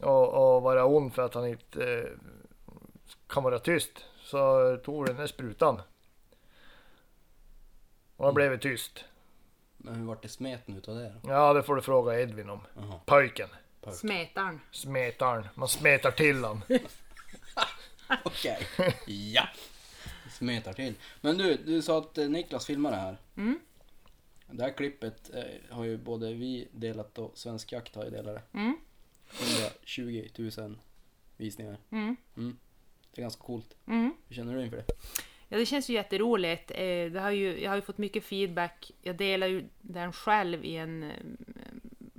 [0.01, 2.03] och, och vara ond för att han inte eh,
[3.27, 3.91] kan vara tyst.
[4.29, 5.81] Så tog den här sprutan.
[8.15, 9.05] Och då blev det tyst.
[9.77, 11.29] Men hur vart det smeten utav det då?
[11.31, 12.59] Ja, det får du fråga Edvin om.
[12.75, 12.99] Jaha.
[13.05, 13.49] Pojken.
[13.93, 14.59] Smetarn.
[14.71, 15.47] Smetarn.
[15.55, 16.61] Man smetar till han.
[18.23, 18.67] Okej.
[19.05, 19.43] ja.
[20.31, 20.95] Smetar till.
[21.21, 23.17] Men du, du sa att eh, Niklas filmade det här.
[23.35, 23.59] Mm.
[24.51, 28.35] Det här klippet eh, har ju både vi delat och Svensk Jakt har ju delat
[28.35, 28.59] det.
[28.59, 28.77] Mm.
[29.39, 30.79] 120 000
[31.37, 31.77] visningar.
[31.91, 32.15] Mm.
[33.11, 33.75] Det är ganska coolt.
[33.87, 34.13] Mm.
[34.27, 34.85] Hur känner du inför det?
[35.49, 36.71] Ja, det känns ju jätteroligt.
[36.71, 38.91] Eh, det har ju, jag har ju fått mycket feedback.
[39.01, 41.09] Jag delar ju den själv i en eh,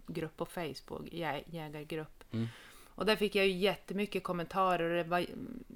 [0.07, 2.25] grupp på Facebook, jä, jägargrupp.
[2.33, 2.49] Mm.
[2.95, 4.97] Och där fick jag ju jättemycket kommentarer.
[4.97, 5.27] Det var,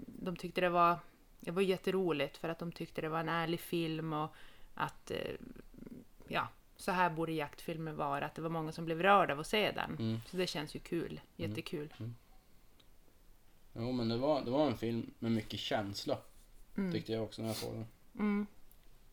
[0.07, 0.99] de tyckte det var,
[1.41, 4.35] det var jätteroligt för att de tyckte det var en ärlig film och
[4.75, 5.35] att eh,
[6.29, 8.27] ja, så här borde jaktfilmer vara.
[8.27, 9.97] Att det var många som blev rörda av att se den.
[9.99, 10.21] Mm.
[10.31, 11.21] Så det känns ju kul.
[11.37, 11.95] Jättekul.
[13.77, 16.19] Jo men det var, det var en film med mycket känsla.
[16.77, 16.93] Mm.
[16.93, 17.87] Tyckte jag också när jag såg den.
[18.19, 18.47] Mm.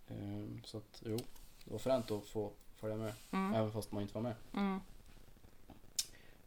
[0.08, 1.17] Ehm, så att jo,
[1.65, 3.13] det var fränt att få följa med.
[3.32, 3.54] Mm.
[3.54, 4.36] Även fast man inte var med.
[4.54, 4.80] Mm.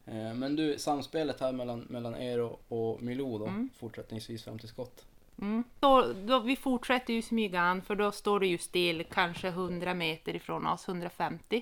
[0.07, 3.70] Ehm, men du, samspelet här mellan, mellan er och, och Milou då, Mm.
[3.77, 5.05] fortsättningsvis fram till skott.
[5.40, 5.64] Mm.
[5.81, 9.94] Då, då, vi fortsätter ju smyga an för då står det ju still kanske 100
[9.94, 11.57] meter ifrån oss, 150.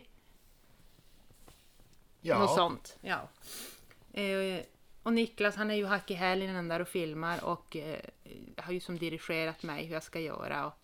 [2.20, 2.48] Något Ja.
[2.56, 2.98] sånt.
[3.02, 3.28] Ja.
[4.20, 4.60] Eh,
[5.02, 8.00] och Niklas han är ju hack i hälen där och filmar och eh,
[8.56, 10.66] har ju som dirigerat mig hur jag ska göra.
[10.66, 10.74] Och,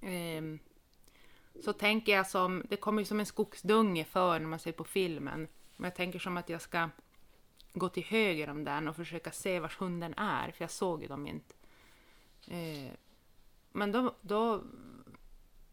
[0.00, 0.58] ehm,
[1.64, 4.84] så tänker jag som, det kommer ju som en skogsdunge för när man ser på
[4.84, 5.48] filmen.
[5.76, 6.88] Men jag tänker som att jag ska
[7.72, 11.08] gå till höger om den och försöka se vars hunden är, för jag såg ju
[11.08, 11.54] dem inte.
[12.48, 12.92] Eh,
[13.72, 14.62] men då, då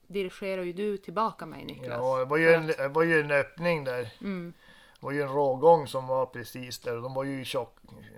[0.08, 1.88] dirigerar ju du tillbaka mig Niklas.
[1.88, 4.14] Ja, det var ju en, det var ju en öppning där.
[4.22, 4.54] Mm,
[5.00, 7.78] Det var ju en rågång som var precis där och de var ju tjock,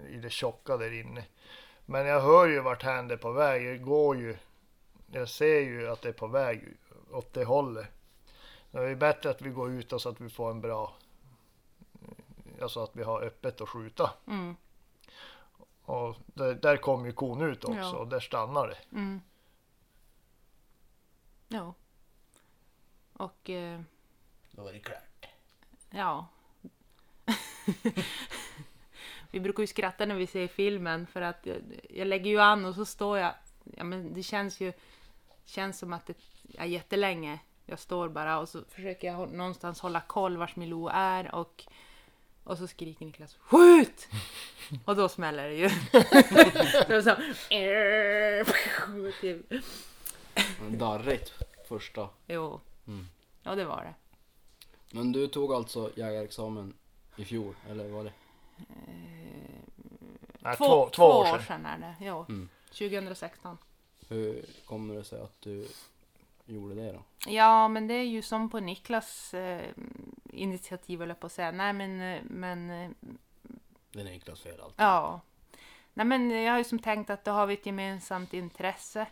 [0.09, 1.25] i det tjocka där inne.
[1.85, 3.63] Men jag hör ju vart hän är på väg.
[3.65, 4.37] Jag går ju.
[5.11, 6.77] Jag ser ju att det är på väg
[7.11, 7.87] åt det hållet.
[8.71, 10.93] Det är bättre att vi går ut och så att vi får en bra...
[12.61, 14.11] Alltså att vi har öppet att skjuta.
[14.27, 14.55] mm,
[15.85, 17.97] Och där, där kom ju kon ut också Ja.
[17.97, 18.77] och där stannar det.
[18.97, 19.21] mm.
[21.47, 21.73] Ja.
[23.13, 23.81] Och eh,
[24.51, 25.25] Då var det klart.
[25.89, 26.27] ja.
[29.31, 31.57] Vi brukar ju skratta när vi ser filmen för att jag,
[31.89, 33.33] jag lägger ju an och så står jag.
[33.63, 34.73] Ja men det känns ju
[35.45, 36.17] känns som att det
[36.57, 37.39] är jättelänge.
[37.65, 41.65] Jag står bara och så försöker jag någonstans hålla koll vars Milou är och
[42.43, 44.07] och så skriker Niklas Skjut!
[44.85, 45.69] Och då smäller det ju.
[46.87, 47.15] det var så,
[49.21, 49.63] typ.
[50.69, 51.33] Darrigt
[51.67, 52.09] första.
[52.27, 52.59] Jo.
[52.87, 53.07] Mm.
[53.43, 53.93] Ja, det var det.
[54.91, 56.73] Men du tog alltså jägarexamen
[57.15, 58.13] i fjol, eller var det?
[60.39, 61.41] Nej, två, två, två år sedan.
[61.43, 61.95] sedan är det.
[62.05, 62.25] Jo.
[62.29, 62.49] Mm.
[62.69, 63.57] 2016.
[64.09, 65.67] Hur kommer det sig att du
[66.45, 67.01] gjorde det då?
[67.27, 69.69] Ja, men det är ju som på Niklas eh,
[70.29, 71.51] initiativ, eller på att säga.
[71.51, 72.89] Nej, men, eh, men eh,
[73.91, 74.73] Det är Niklas fel allt.
[74.77, 75.21] ja.
[75.93, 79.07] Nej, men jag har ju som tänkt att då har vi ett gemensamt intresse.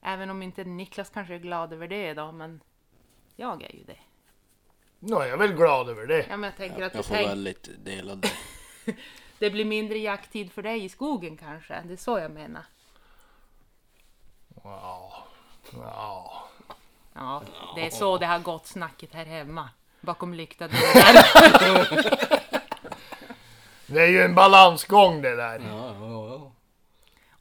[0.00, 2.60] Även om inte Niklas kanske är glad över det då, men
[3.36, 3.98] jag är ju det.
[5.06, 6.26] Nu är jag väl glad över det.
[6.30, 8.28] Ja, men jag tänker att Jag får tänk, väldigt delade.
[9.38, 11.82] det blir mindre jakttid för dig i skogen kanske.
[11.86, 12.62] Det är så jag menar.
[14.64, 15.24] Ja.
[15.72, 16.48] Ja.
[17.14, 17.42] Ja,
[17.76, 19.68] det är så det har gått snacket här hemma.
[20.00, 21.24] Bakom lyckta dörrar.
[23.86, 25.58] Det är ju en balansgång det där.
[25.58, 26.33] Ja, ja, ja.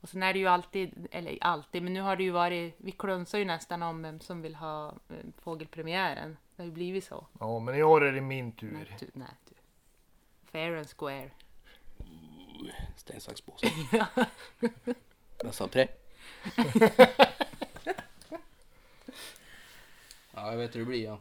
[0.03, 2.91] Och sen är det ju alltid, eller alltid, men nu har det ju varit, vi
[2.91, 6.37] klunsar ju nästan om vem som vill ha eh, fågelpremiären.
[6.55, 7.27] Det har ju blivit så.
[7.39, 8.95] Ja, men i år är det min Nej, tur.
[8.99, 9.55] du, nej, du.
[10.51, 11.31] Fair and square.
[12.95, 13.67] Sten, sax, påse.
[15.43, 15.87] Jag sa tre.
[20.33, 21.19] ja, jag vet hur det blir ja.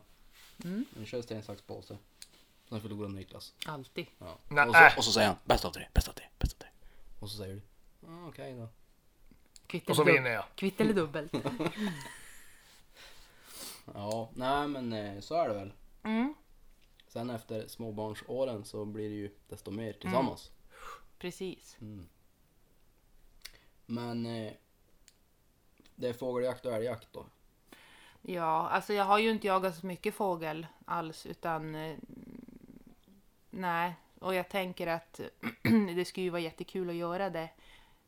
[0.64, 0.84] Mm.
[0.90, 1.98] Vi kör sten, sax, påse.
[2.68, 3.54] Sen förlorar Niklas.
[3.66, 4.06] Alltid.
[4.18, 4.38] Ja.
[4.48, 4.68] Nej.
[4.68, 6.68] Och, så, och så säger han bäst av tre, bäst av tre, bäst av tre.
[7.20, 7.60] Och så säger du
[8.08, 8.68] ah, okej då.
[9.66, 10.44] Kvitt Och så eller, vinner jag.
[10.54, 11.32] kvitt eller dubbelt.
[13.94, 15.72] Ja, nej men eh, så är det väl.
[16.02, 16.34] Mm,
[17.06, 20.50] Sen efter småbarnsåren så blir det ju desto mer tillsammans.
[21.18, 21.76] precis.
[21.80, 22.08] Mm.
[23.86, 24.52] Men eh,
[25.94, 27.26] det är fågeljakt och älgjakt då.
[28.22, 31.96] Ja, alltså jag har ju inte jagat så mycket fågel alls, utan eh,
[33.50, 33.94] nej.
[34.20, 35.20] Och jag tänker att
[35.96, 37.48] det skulle ju vara jättekul att göra det.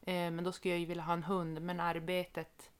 [0.06, 2.70] Eh, men då skulle jag ju vilja ha en hund, men arbetet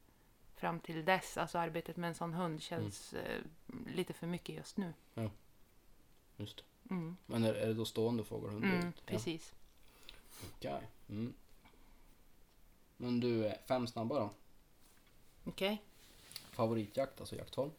[0.55, 3.41] fram till dess, alltså arbetet med en sån hund känns eh,
[3.87, 4.93] lite för mycket just nu.
[6.37, 6.65] Just det.
[6.95, 8.65] Mm, Men är, är det då stående fågelhund?
[8.65, 8.93] mm, Ja.
[9.07, 9.55] precis.
[10.57, 10.89] Okej.
[11.09, 11.35] Mm.
[12.97, 14.31] Men du, fem snabba då.
[15.45, 15.83] Okej.
[16.51, 17.71] Favoritjakt, alltså jaktform?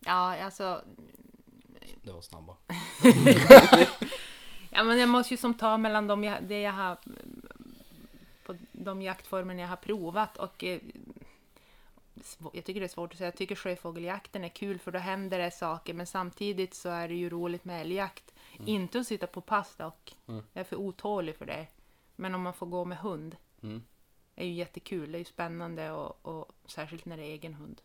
[0.00, 0.84] Ja, alltså.
[2.02, 2.56] Det var snabba.
[4.74, 6.98] Ja, men jag måste ju som ta mellan de jag, det jag har
[8.46, 10.80] på de jaktformer jag har provat och eh,
[12.52, 13.26] jag tycker det är svårt att säga.
[13.26, 17.14] Jag tycker sjöfågeljakten är kul för då händer det saker men samtidigt så är det
[17.14, 18.34] ju roligt med älgjakt.
[18.66, 20.16] Inte att sitta på pass dock.
[20.26, 20.44] Mm.
[20.52, 21.66] Jag är för otålig för det.
[22.16, 23.82] Men om man får gå med hund Mm.
[24.34, 25.12] är ju jättekul.
[25.12, 27.80] Det är ju spännande och, och särskilt när det är egen hund.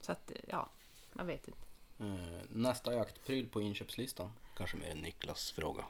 [0.00, 0.70] Så att ja,
[1.12, 1.60] man vet inte.
[1.98, 4.32] Eh, nästa jaktpryl på inköpslistan.
[4.56, 5.84] Kanske mer en Niklas fråga.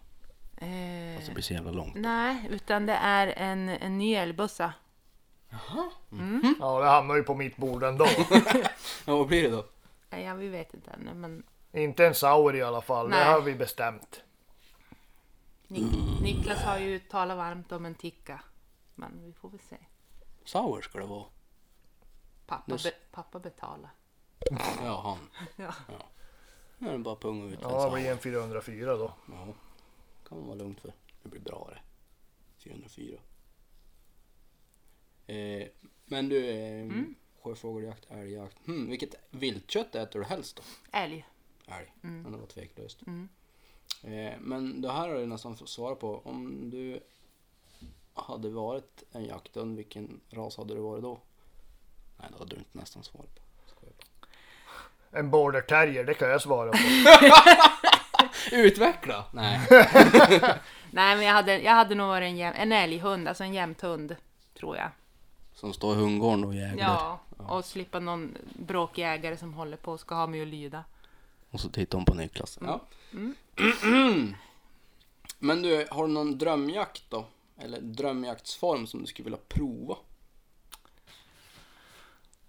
[0.63, 1.95] Eh, Fast det blir så jävla långt.
[1.95, 4.73] nej, utan det är en, en ny älgbössa.
[6.61, 8.07] Ja, det hamnar ju på mitt bord ändå.
[9.07, 9.65] Ja, vad blir det då?
[10.19, 13.25] Ja, vi vet inte ännu, men Inte en Sauer i alla fall, det Nej.
[13.33, 14.21] har vi bestämt.
[15.69, 18.41] Nik- Niklas har ju talat varmt om en ticka.
[18.95, 19.77] Men vi får väl se.
[20.45, 21.25] Sour ska det vara.
[22.47, 23.91] Pappa, Det be, pappa betalar.
[24.85, 25.19] Ja, han.
[25.67, 25.73] Ja.
[26.79, 28.13] Nu är det bara punga ut en Ja, det blir Sauer.
[28.13, 29.13] en 404 då.
[29.27, 29.47] Ja,
[30.33, 30.93] kan man vara lugnt för.
[31.23, 31.81] Det blir bra det.
[32.65, 33.19] 404.
[35.27, 35.69] Eh,
[36.05, 37.15] men du, eh, Mm.
[37.43, 38.67] sjöfågeljakt, älgjakt.
[38.67, 40.63] Hmm, vilket viltkött äter du helst då?
[40.99, 41.27] Älg.
[41.67, 41.93] Älg.
[42.03, 42.23] Mm.
[42.23, 43.03] Men det var tveklöst.
[43.07, 43.29] Mm.
[44.03, 46.19] Eh, men det här har du nästan fått svara på.
[46.25, 47.01] Om du
[48.15, 51.21] hade varit en jakthund, vilken ras hade du varit då?
[52.19, 53.43] Nej, det hade du inte nästan svarat på.
[55.15, 56.79] En border terrier, det kan jag svara på.
[58.53, 59.25] Utveckla!
[59.33, 59.61] Nej.
[60.91, 64.17] Nej, men jag hade, jag hade nog varit en, jäm, en älghund, alltså en jämthund,
[64.55, 64.91] tror jag.
[65.55, 66.85] Som står i hundgården och jäglar.
[66.85, 70.85] Ja, och slippa någon bråkjägare som håller på och ska ha mig att lyda.
[71.51, 72.59] Och så tittar hon på Niklas.
[72.61, 72.81] Ja.
[73.13, 73.35] Mm.
[75.39, 77.27] Men du, har du någon drömjakt då?
[77.59, 79.97] Eller drömjaktsform som du skulle vilja prova?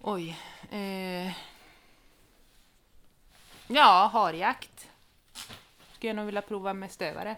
[0.02, 0.38] Oj.
[0.72, 1.32] Eh,
[3.68, 4.90] ja, harjakt.
[6.04, 7.38] Skulle jag nog vilja prova med stövare.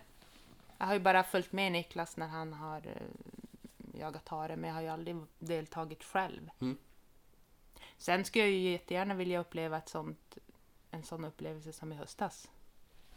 [0.78, 4.75] Jag har ju bara följt med Niklas när han har eh, jagat hare, men jag
[4.75, 6.49] har ju aldrig deltagit själv.
[6.62, 6.78] Mm.
[7.97, 10.38] Sen skulle jag ju jättegärna vilja uppleva ett sånt,
[10.91, 12.51] en sån upplevelse som i höstas.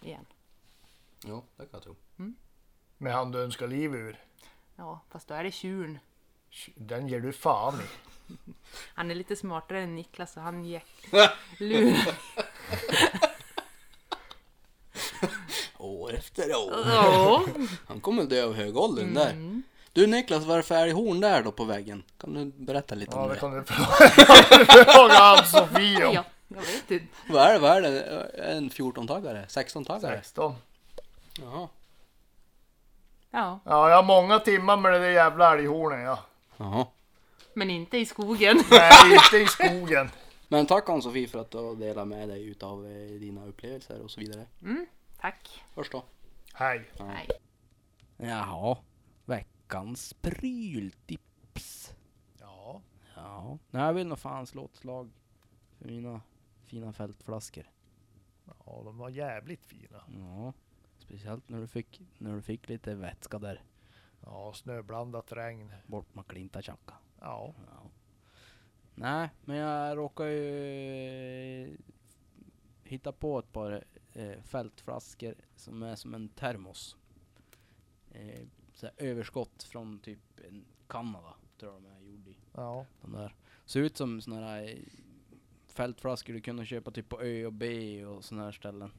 [0.03, 0.27] Igen.
[1.25, 1.97] Ja, det kan jag tro.
[2.99, 4.25] Med han du önskar liv ur.
[4.77, 5.99] Ja, fast då är det tjuren.
[6.75, 7.87] Den ger du fan i.
[8.95, 11.13] Han är lite smartare än Niklas så han gick
[11.59, 12.15] lurar.
[16.09, 16.75] År efter år.
[16.87, 17.45] Ja.
[17.87, 19.31] Han kommer dö av hög ålder den där.
[19.31, 19.63] Mm.
[19.93, 22.03] Du Niklas, vad är det älghorn där då på väggen?
[22.19, 23.41] Kan du berätta lite Ja, om det det?
[23.41, 26.15] kan du fråga Ann-Sofie om.
[26.15, 27.07] Ja, jag vet inte.
[27.31, 27.59] Vad är det?
[27.59, 28.01] Vad är det?
[28.53, 29.47] En 14-taggare?
[29.49, 30.17] 16-taggare?
[30.23, 30.55] 16.
[31.41, 31.69] Jaha.
[33.31, 36.19] Ja, Ja, jag har många timmar med det där jävla älghornet ja.
[36.57, 36.87] Jaha.
[37.55, 38.63] men inte i skogen.
[38.71, 40.11] Nej, inte i skogen.
[40.49, 44.11] Men tack Ann-Sofie för att du har delat med dig utav eh, dina upplevelser och
[44.11, 44.47] så vidare.
[44.63, 44.87] Mm,
[45.21, 45.65] tack.
[45.71, 46.05] Först då.
[46.55, 46.91] Hej.
[46.99, 47.05] Ja.
[47.07, 47.29] Nej.
[48.17, 48.79] Jaha.
[49.25, 51.95] Veckans pryltips.
[52.41, 52.83] Ja.
[53.17, 53.59] Ja.
[53.71, 55.11] Nej, jag vill nog fan slå ett slag
[55.79, 56.21] för mina
[56.65, 57.71] fina fältflaskor.
[58.45, 60.03] ja, de var jävligt fina.
[60.19, 60.53] Ja.
[60.99, 63.63] Speciellt när du fick, när du fick lite vätska där.
[64.21, 65.73] Ja, snöblandat regn.
[65.87, 66.95] Bort med klinta tjacka.
[67.21, 67.55] Ja.
[67.67, 67.91] Ja.
[68.95, 71.77] Nej, men jag råkar ju
[72.85, 73.85] hitta på ett par
[74.19, 76.97] eh, fältflaskor som är som en termos.
[78.11, 82.37] Eh, så här överskott från typ en Kanada, tror jag de är gjord i.
[82.53, 82.87] Ja.
[83.01, 83.35] De där.
[83.65, 84.79] Ser ut som såna här eh,
[85.67, 88.93] fältflaskor du kunde köpa typ på Ö och B och såna här ställen.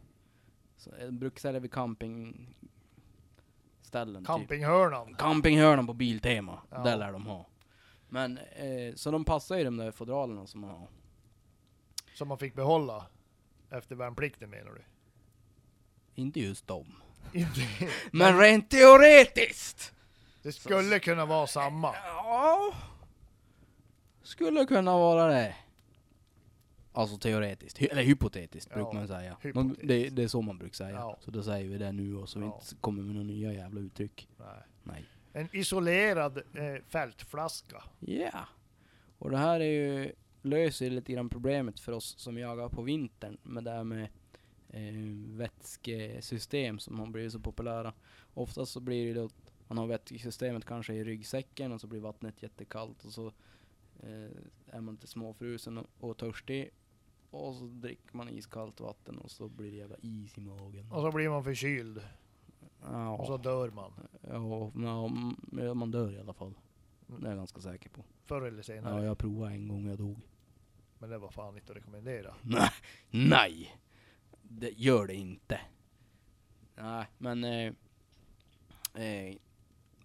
[0.77, 4.23] Så, jag brukar sälja vid campingställen.
[4.23, 4.27] Typ.
[4.27, 5.15] Campinghörnan.
[5.15, 6.61] Campinghörnan på Biltema.
[6.69, 6.83] Ja.
[6.83, 7.45] Där lär de ha.
[8.09, 10.87] Men, eh, så de passar ju de där fodralerna som man har.
[12.13, 13.07] Som man fick behålla
[13.69, 14.83] efter värnplikten menar du?
[16.19, 16.85] Inte just dem.
[18.11, 19.93] Men rent teoretiskt!
[20.43, 21.95] Det skulle kunna vara samma.
[21.95, 22.73] Ja.
[24.23, 25.55] Skulle kunna vara det.
[26.93, 29.37] Alltså teoretiskt, eller hypotetiskt Ja, brukar man säga.
[29.53, 30.89] Man, det, det är så man brukar säga.
[30.95, 31.17] Ja.
[31.21, 32.55] Så då säger vi det nu och så vi Ja.
[32.61, 34.27] inte kommer med några nya jävla uttryck.
[34.37, 34.47] Nej.
[34.83, 35.05] Nej.
[35.33, 37.83] En isolerad eh, fältflaska.
[37.99, 38.45] Ja.
[39.17, 43.37] Och det här är ju, löser lite grann problemet för oss som jagar på vintern
[43.43, 44.03] med det här med
[44.69, 44.93] eh,
[45.39, 47.93] vätskesystem som har blivit så populära.
[48.33, 51.99] Oftast så blir det då att man har vätskesystemet kanske i ryggsäcken och så blir
[51.99, 53.27] vattnet jättekallt och så
[53.99, 54.29] eh,
[54.67, 56.69] är man lite småfrusen och, och törstig
[57.31, 60.91] och så dricker man iskallt vatten och så blir det jävla is i magen.
[60.91, 62.01] Och så blir man förkyld.
[62.81, 63.91] Ja, Och så dör man.
[64.21, 66.53] ja, ja, m- man dör i alla fall.
[67.07, 68.03] Det är jag ganska säker på.
[68.25, 68.99] Förr eller senare.
[68.99, 70.19] Ja, jag provade en gång och jag dog.
[70.99, 72.33] Men det var fan inte att rekommendera.
[72.41, 72.69] Nej,
[73.11, 73.75] nej.
[74.51, 75.59] Det gör det inte.
[76.75, 77.73] Nej, men eh,
[79.03, 79.35] eh,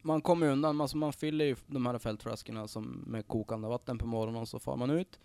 [0.03, 0.81] man kommer undan.
[0.81, 4.59] Alltså man fyller ju de här fältflaskorna som med kokande vatten på morgonen och så
[4.59, 5.21] far man ut.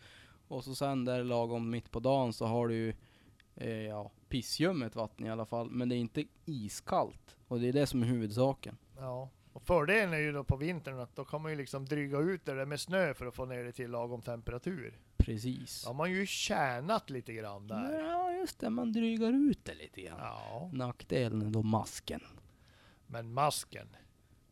[0.48, 2.94] Och så sen där lagom mitt på dagen så har du ju
[3.56, 5.70] eh, ja, pissljummet vatten i alla fall.
[5.70, 7.38] Men det är inte iskallt.
[7.48, 8.78] Och det är det som är huvudsaken.
[8.98, 9.30] Ja.
[9.54, 12.46] Och fördelen är ju då på vintern att då kan man ju liksom dryga ut
[12.46, 15.00] det där med snö för att få ner det till lagom temperatur.
[15.20, 15.84] Precis.
[15.84, 18.00] Då har man ju tjänat lite grann där.
[18.00, 18.70] Ja, just det.
[18.70, 20.20] Man drygar ut det lite grann.
[20.20, 22.22] Ja, Nackdelen är då masken.
[23.08, 23.88] men masken.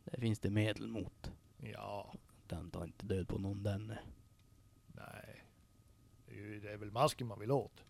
[0.04, 1.32] Det finns det medel mot.
[1.58, 2.14] Ja,
[2.48, 3.88] Den tar inte död på någon den.
[4.88, 5.44] nej.
[6.26, 7.84] Det är, ju, det är väl masken man vill åt.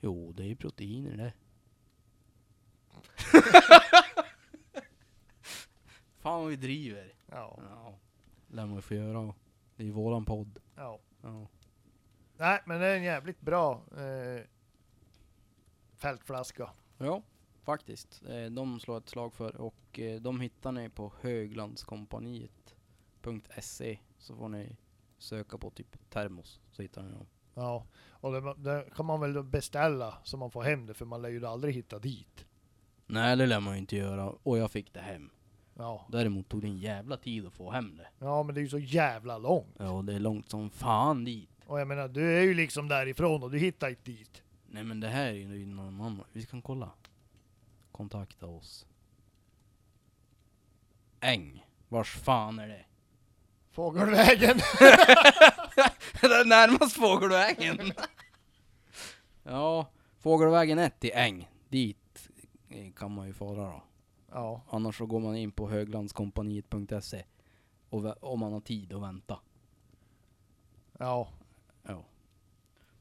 [0.00, 1.32] Jo, det är ju proteiner det.
[6.18, 7.12] Fan vad vi driver.
[7.26, 7.98] Ja, Ja,
[8.48, 9.34] lär man ju få göra.
[9.76, 10.58] Det är ju våran podd.
[10.76, 10.98] ja.
[11.22, 11.46] Ja.
[12.36, 14.42] Nej, men det är en jävligt bra eh,
[15.96, 16.70] fältflaska.
[16.98, 17.22] ja,
[17.62, 18.22] faktiskt.
[18.28, 24.48] Eh, De slår ett slag för och eh, de hittar ni på höglandskompaniet.se så får
[24.48, 24.76] ni
[25.18, 27.26] söka på typ termos så hittar ni dem.
[27.54, 31.22] Ja, och det, det kan man väl beställa så man får hem det för man
[31.22, 32.46] lär ju aldrig hitta dit.
[33.06, 35.30] Nej, det lär man ju inte göra och jag fick det hem.
[35.76, 38.08] Ja, Däremot tog det en jävla tid att få hem det.
[38.18, 39.76] ja men det är ju så jävla långt.
[39.78, 41.50] Ja, det är långt som fan dit.
[41.66, 44.42] Och jag menar, du är ju liksom därifrån och du hittar inte dit.
[44.66, 46.24] Nej men det här är ju någon annan.
[46.32, 46.90] Vi kan kolla.
[47.92, 48.86] Kontakta oss.
[51.20, 51.66] Äng.
[51.88, 52.84] Vars fan är det?
[53.70, 54.56] Fågelvägen!
[56.20, 57.92] det är närmast Fågelvägen.
[59.42, 59.86] ja,
[60.18, 61.50] Fågelvägen 1 i Äng.
[61.68, 62.28] Dit
[62.68, 63.82] eh, kan man ju fara då.
[64.32, 67.24] ja, Annars så går man in på höglandskompaniet.se.
[68.20, 69.38] Om man har tid att vänta.
[70.98, 71.28] Ja.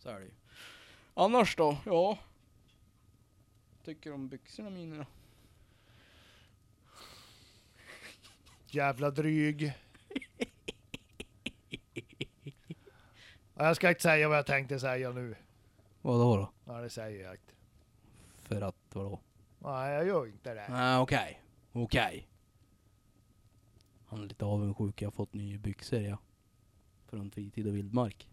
[0.03, 0.31] Så är det ju.
[1.13, 1.77] Annars då?
[1.85, 2.17] Ja.
[3.83, 5.05] Tycker om byxorna mina då?
[8.67, 9.73] Jävla dryg.
[13.55, 15.35] Ja, jag ska inte säga vad jag tänkte säga nu.
[16.01, 16.51] Vadå då?
[16.65, 17.53] Ja, det säger jag inte.
[18.35, 19.19] För att vadå?
[19.59, 20.67] Nej, jag gör inte det.
[20.69, 21.41] Nej, okej.
[21.71, 22.27] Okej.
[24.05, 25.01] Han är lite avundsjuk.
[25.01, 26.17] Jag har fått nya byxor ja.
[27.05, 28.27] Från Fritid och Vildmark.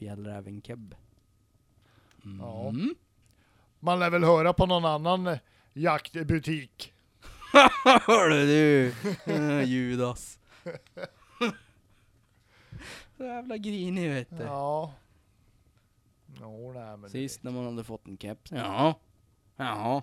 [0.00, 0.94] Fjällräven Keb.
[2.24, 2.40] Mm.
[2.40, 2.72] Ja.
[3.80, 5.38] Man lär väl höra på någon annan eh,
[5.72, 6.92] jaktbutik.
[7.84, 8.94] Hörru du!
[9.26, 10.38] Eh, Judas.
[13.16, 14.44] Så jävla grinig vet du.
[14.44, 14.94] Ja.
[16.40, 17.10] Jo, nej men...
[17.10, 18.52] Sist när man hade fått en keps.
[18.52, 18.94] Ja.
[19.56, 20.02] Ja.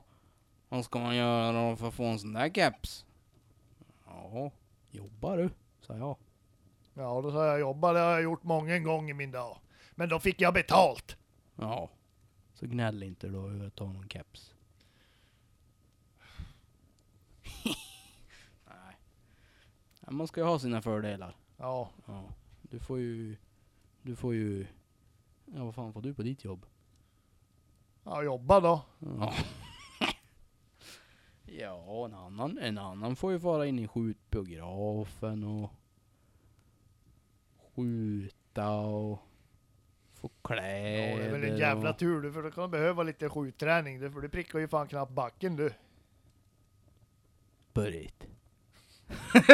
[0.70, 3.06] Vad ska man göra då för att få en sån där keps?
[4.06, 4.52] Ja.
[4.92, 5.50] Jobbar du?
[5.82, 6.18] Sa jag.
[6.94, 9.58] Ja, då sa jag jobba, det har jag gjort många gånger i min dag.
[10.00, 11.18] Men då fick jag betalt.
[11.56, 11.90] Ja.
[12.54, 14.54] Så gnäll inte då över att ta någon keps.
[18.66, 18.98] Nej.
[20.00, 21.36] Ja, man ska ju ha sina fördelar.
[21.58, 22.24] Ja, Ja.
[22.62, 23.38] Du får ju...
[24.02, 24.68] Du får ju...
[25.46, 26.66] Ja, vad fan får du på ditt jobb?
[28.04, 28.82] ja jobba då.
[29.00, 29.34] Ja.
[31.46, 35.72] ja, en annan, en annan får ju fara in i skjutbiografen och
[37.58, 39.27] skjuta och
[40.18, 42.00] få Ja, kläder det är väl en jävla och...
[42.00, 44.00] tur du, för då kan du behöva lite skjutträning.
[44.00, 45.74] du, För du prickar ju fan knappt backen du.
[47.74, 48.28] Börjt.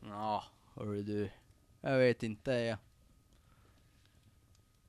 [0.00, 1.30] ja, hörru du.
[1.80, 2.50] Jag vet inte.
[2.52, 2.78] Jag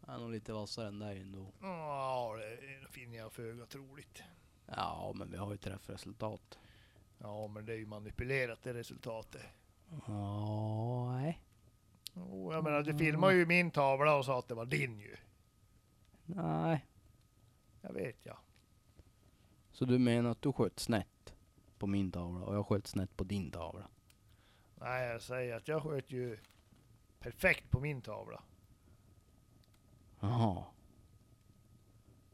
[0.07, 1.51] jag är nog lite vassare än dig ändå.
[1.61, 2.35] Ja,
[2.81, 4.23] det finner jag föga troligt.
[4.65, 6.59] Ja, men vi har ju träffresultat.
[7.17, 9.41] Ja, men det är ju manipulerat det resultatet.
[10.07, 11.41] Ja, nej.
[12.23, 15.15] Oh, jag menar, du filmade ju min tavla och sa att det var din ju.
[16.25, 16.85] Nej.
[17.81, 18.37] Jag vet ja.
[19.71, 21.33] Så du menar att du sköt snett
[21.77, 23.87] på min tavla och jag sköt snett på din tavla?
[24.75, 26.37] Nej, jag säger att jag sköt ju
[27.19, 28.43] perfekt på min tavla.
[30.19, 30.63] Jaha.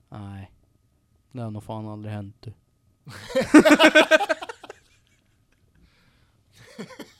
[0.09, 0.51] Nej.
[1.31, 2.53] Det har nog fan aldrig hänt du.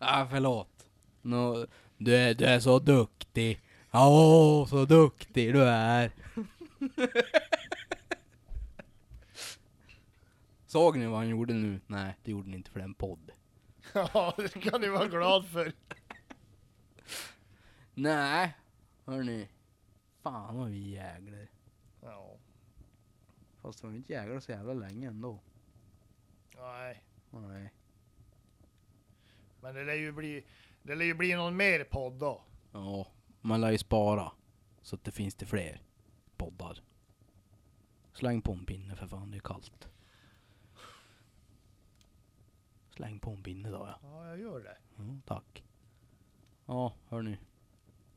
[0.00, 0.86] ah, förlåt.
[1.22, 1.66] No,
[1.98, 3.60] du, är, du är så duktig.
[3.92, 6.12] Åh, så duktig du är.
[10.66, 11.80] Såg ni vad han gjorde nu?
[11.86, 13.30] Nej, det gjorde ni inte för den podd.
[13.94, 15.72] Ja, det kan ni vara glad för.
[17.94, 18.56] Nej,
[19.06, 19.48] hörni.
[20.22, 21.46] Fan vad vi är jägare.
[22.02, 22.36] Ja,
[23.62, 25.40] Fast vi har inte jägare så jävla länge ändå.
[26.56, 27.02] nej.
[27.30, 27.72] Nej.
[29.62, 30.44] Men det lär ju bli,
[30.82, 32.42] det lär ju bli någon mer podd då.
[32.72, 33.06] Ja,
[33.40, 34.32] man lär ju spara.
[34.82, 35.82] Så att det finns det fler
[36.36, 36.82] poddar.
[38.12, 39.88] Släng på en pinne för fan, det är kallt.
[42.90, 43.98] Släng på en pinne då ja.
[44.02, 44.76] Ja, jag gör det.
[44.96, 45.64] ja tack.
[46.66, 47.38] Ja, hörni.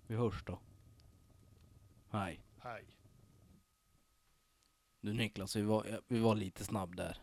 [0.08, 0.60] Vi hörs då.
[2.10, 2.46] Hej.
[2.58, 2.86] Hej.
[5.02, 7.18] Du Niklas, vi var, vi var lite snabb där.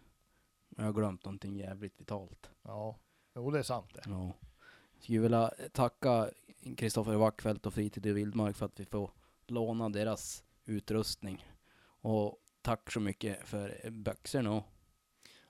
[0.69, 2.51] Jag har glömt någonting jävligt vitalt.
[2.63, 2.99] Ja,
[3.35, 4.03] jo det är sant det.
[4.07, 4.33] Ja.
[5.01, 6.31] Skulle vilja tacka
[6.77, 9.11] Kristoffer Wackfeldt och Fritid i Vildmark för att vi får
[9.47, 11.47] låna deras utrustning.
[12.01, 14.63] Och tack så mycket för byxorna.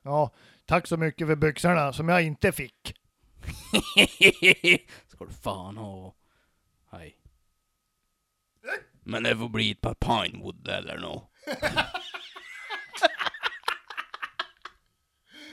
[0.03, 0.31] Ja,
[0.65, 2.95] tack så mycket för byxorna som jag inte fick.
[5.07, 6.15] Ska du fan ha.
[6.91, 7.17] Hej.
[9.03, 11.31] Men det får bli ett par Pinewood eller nå.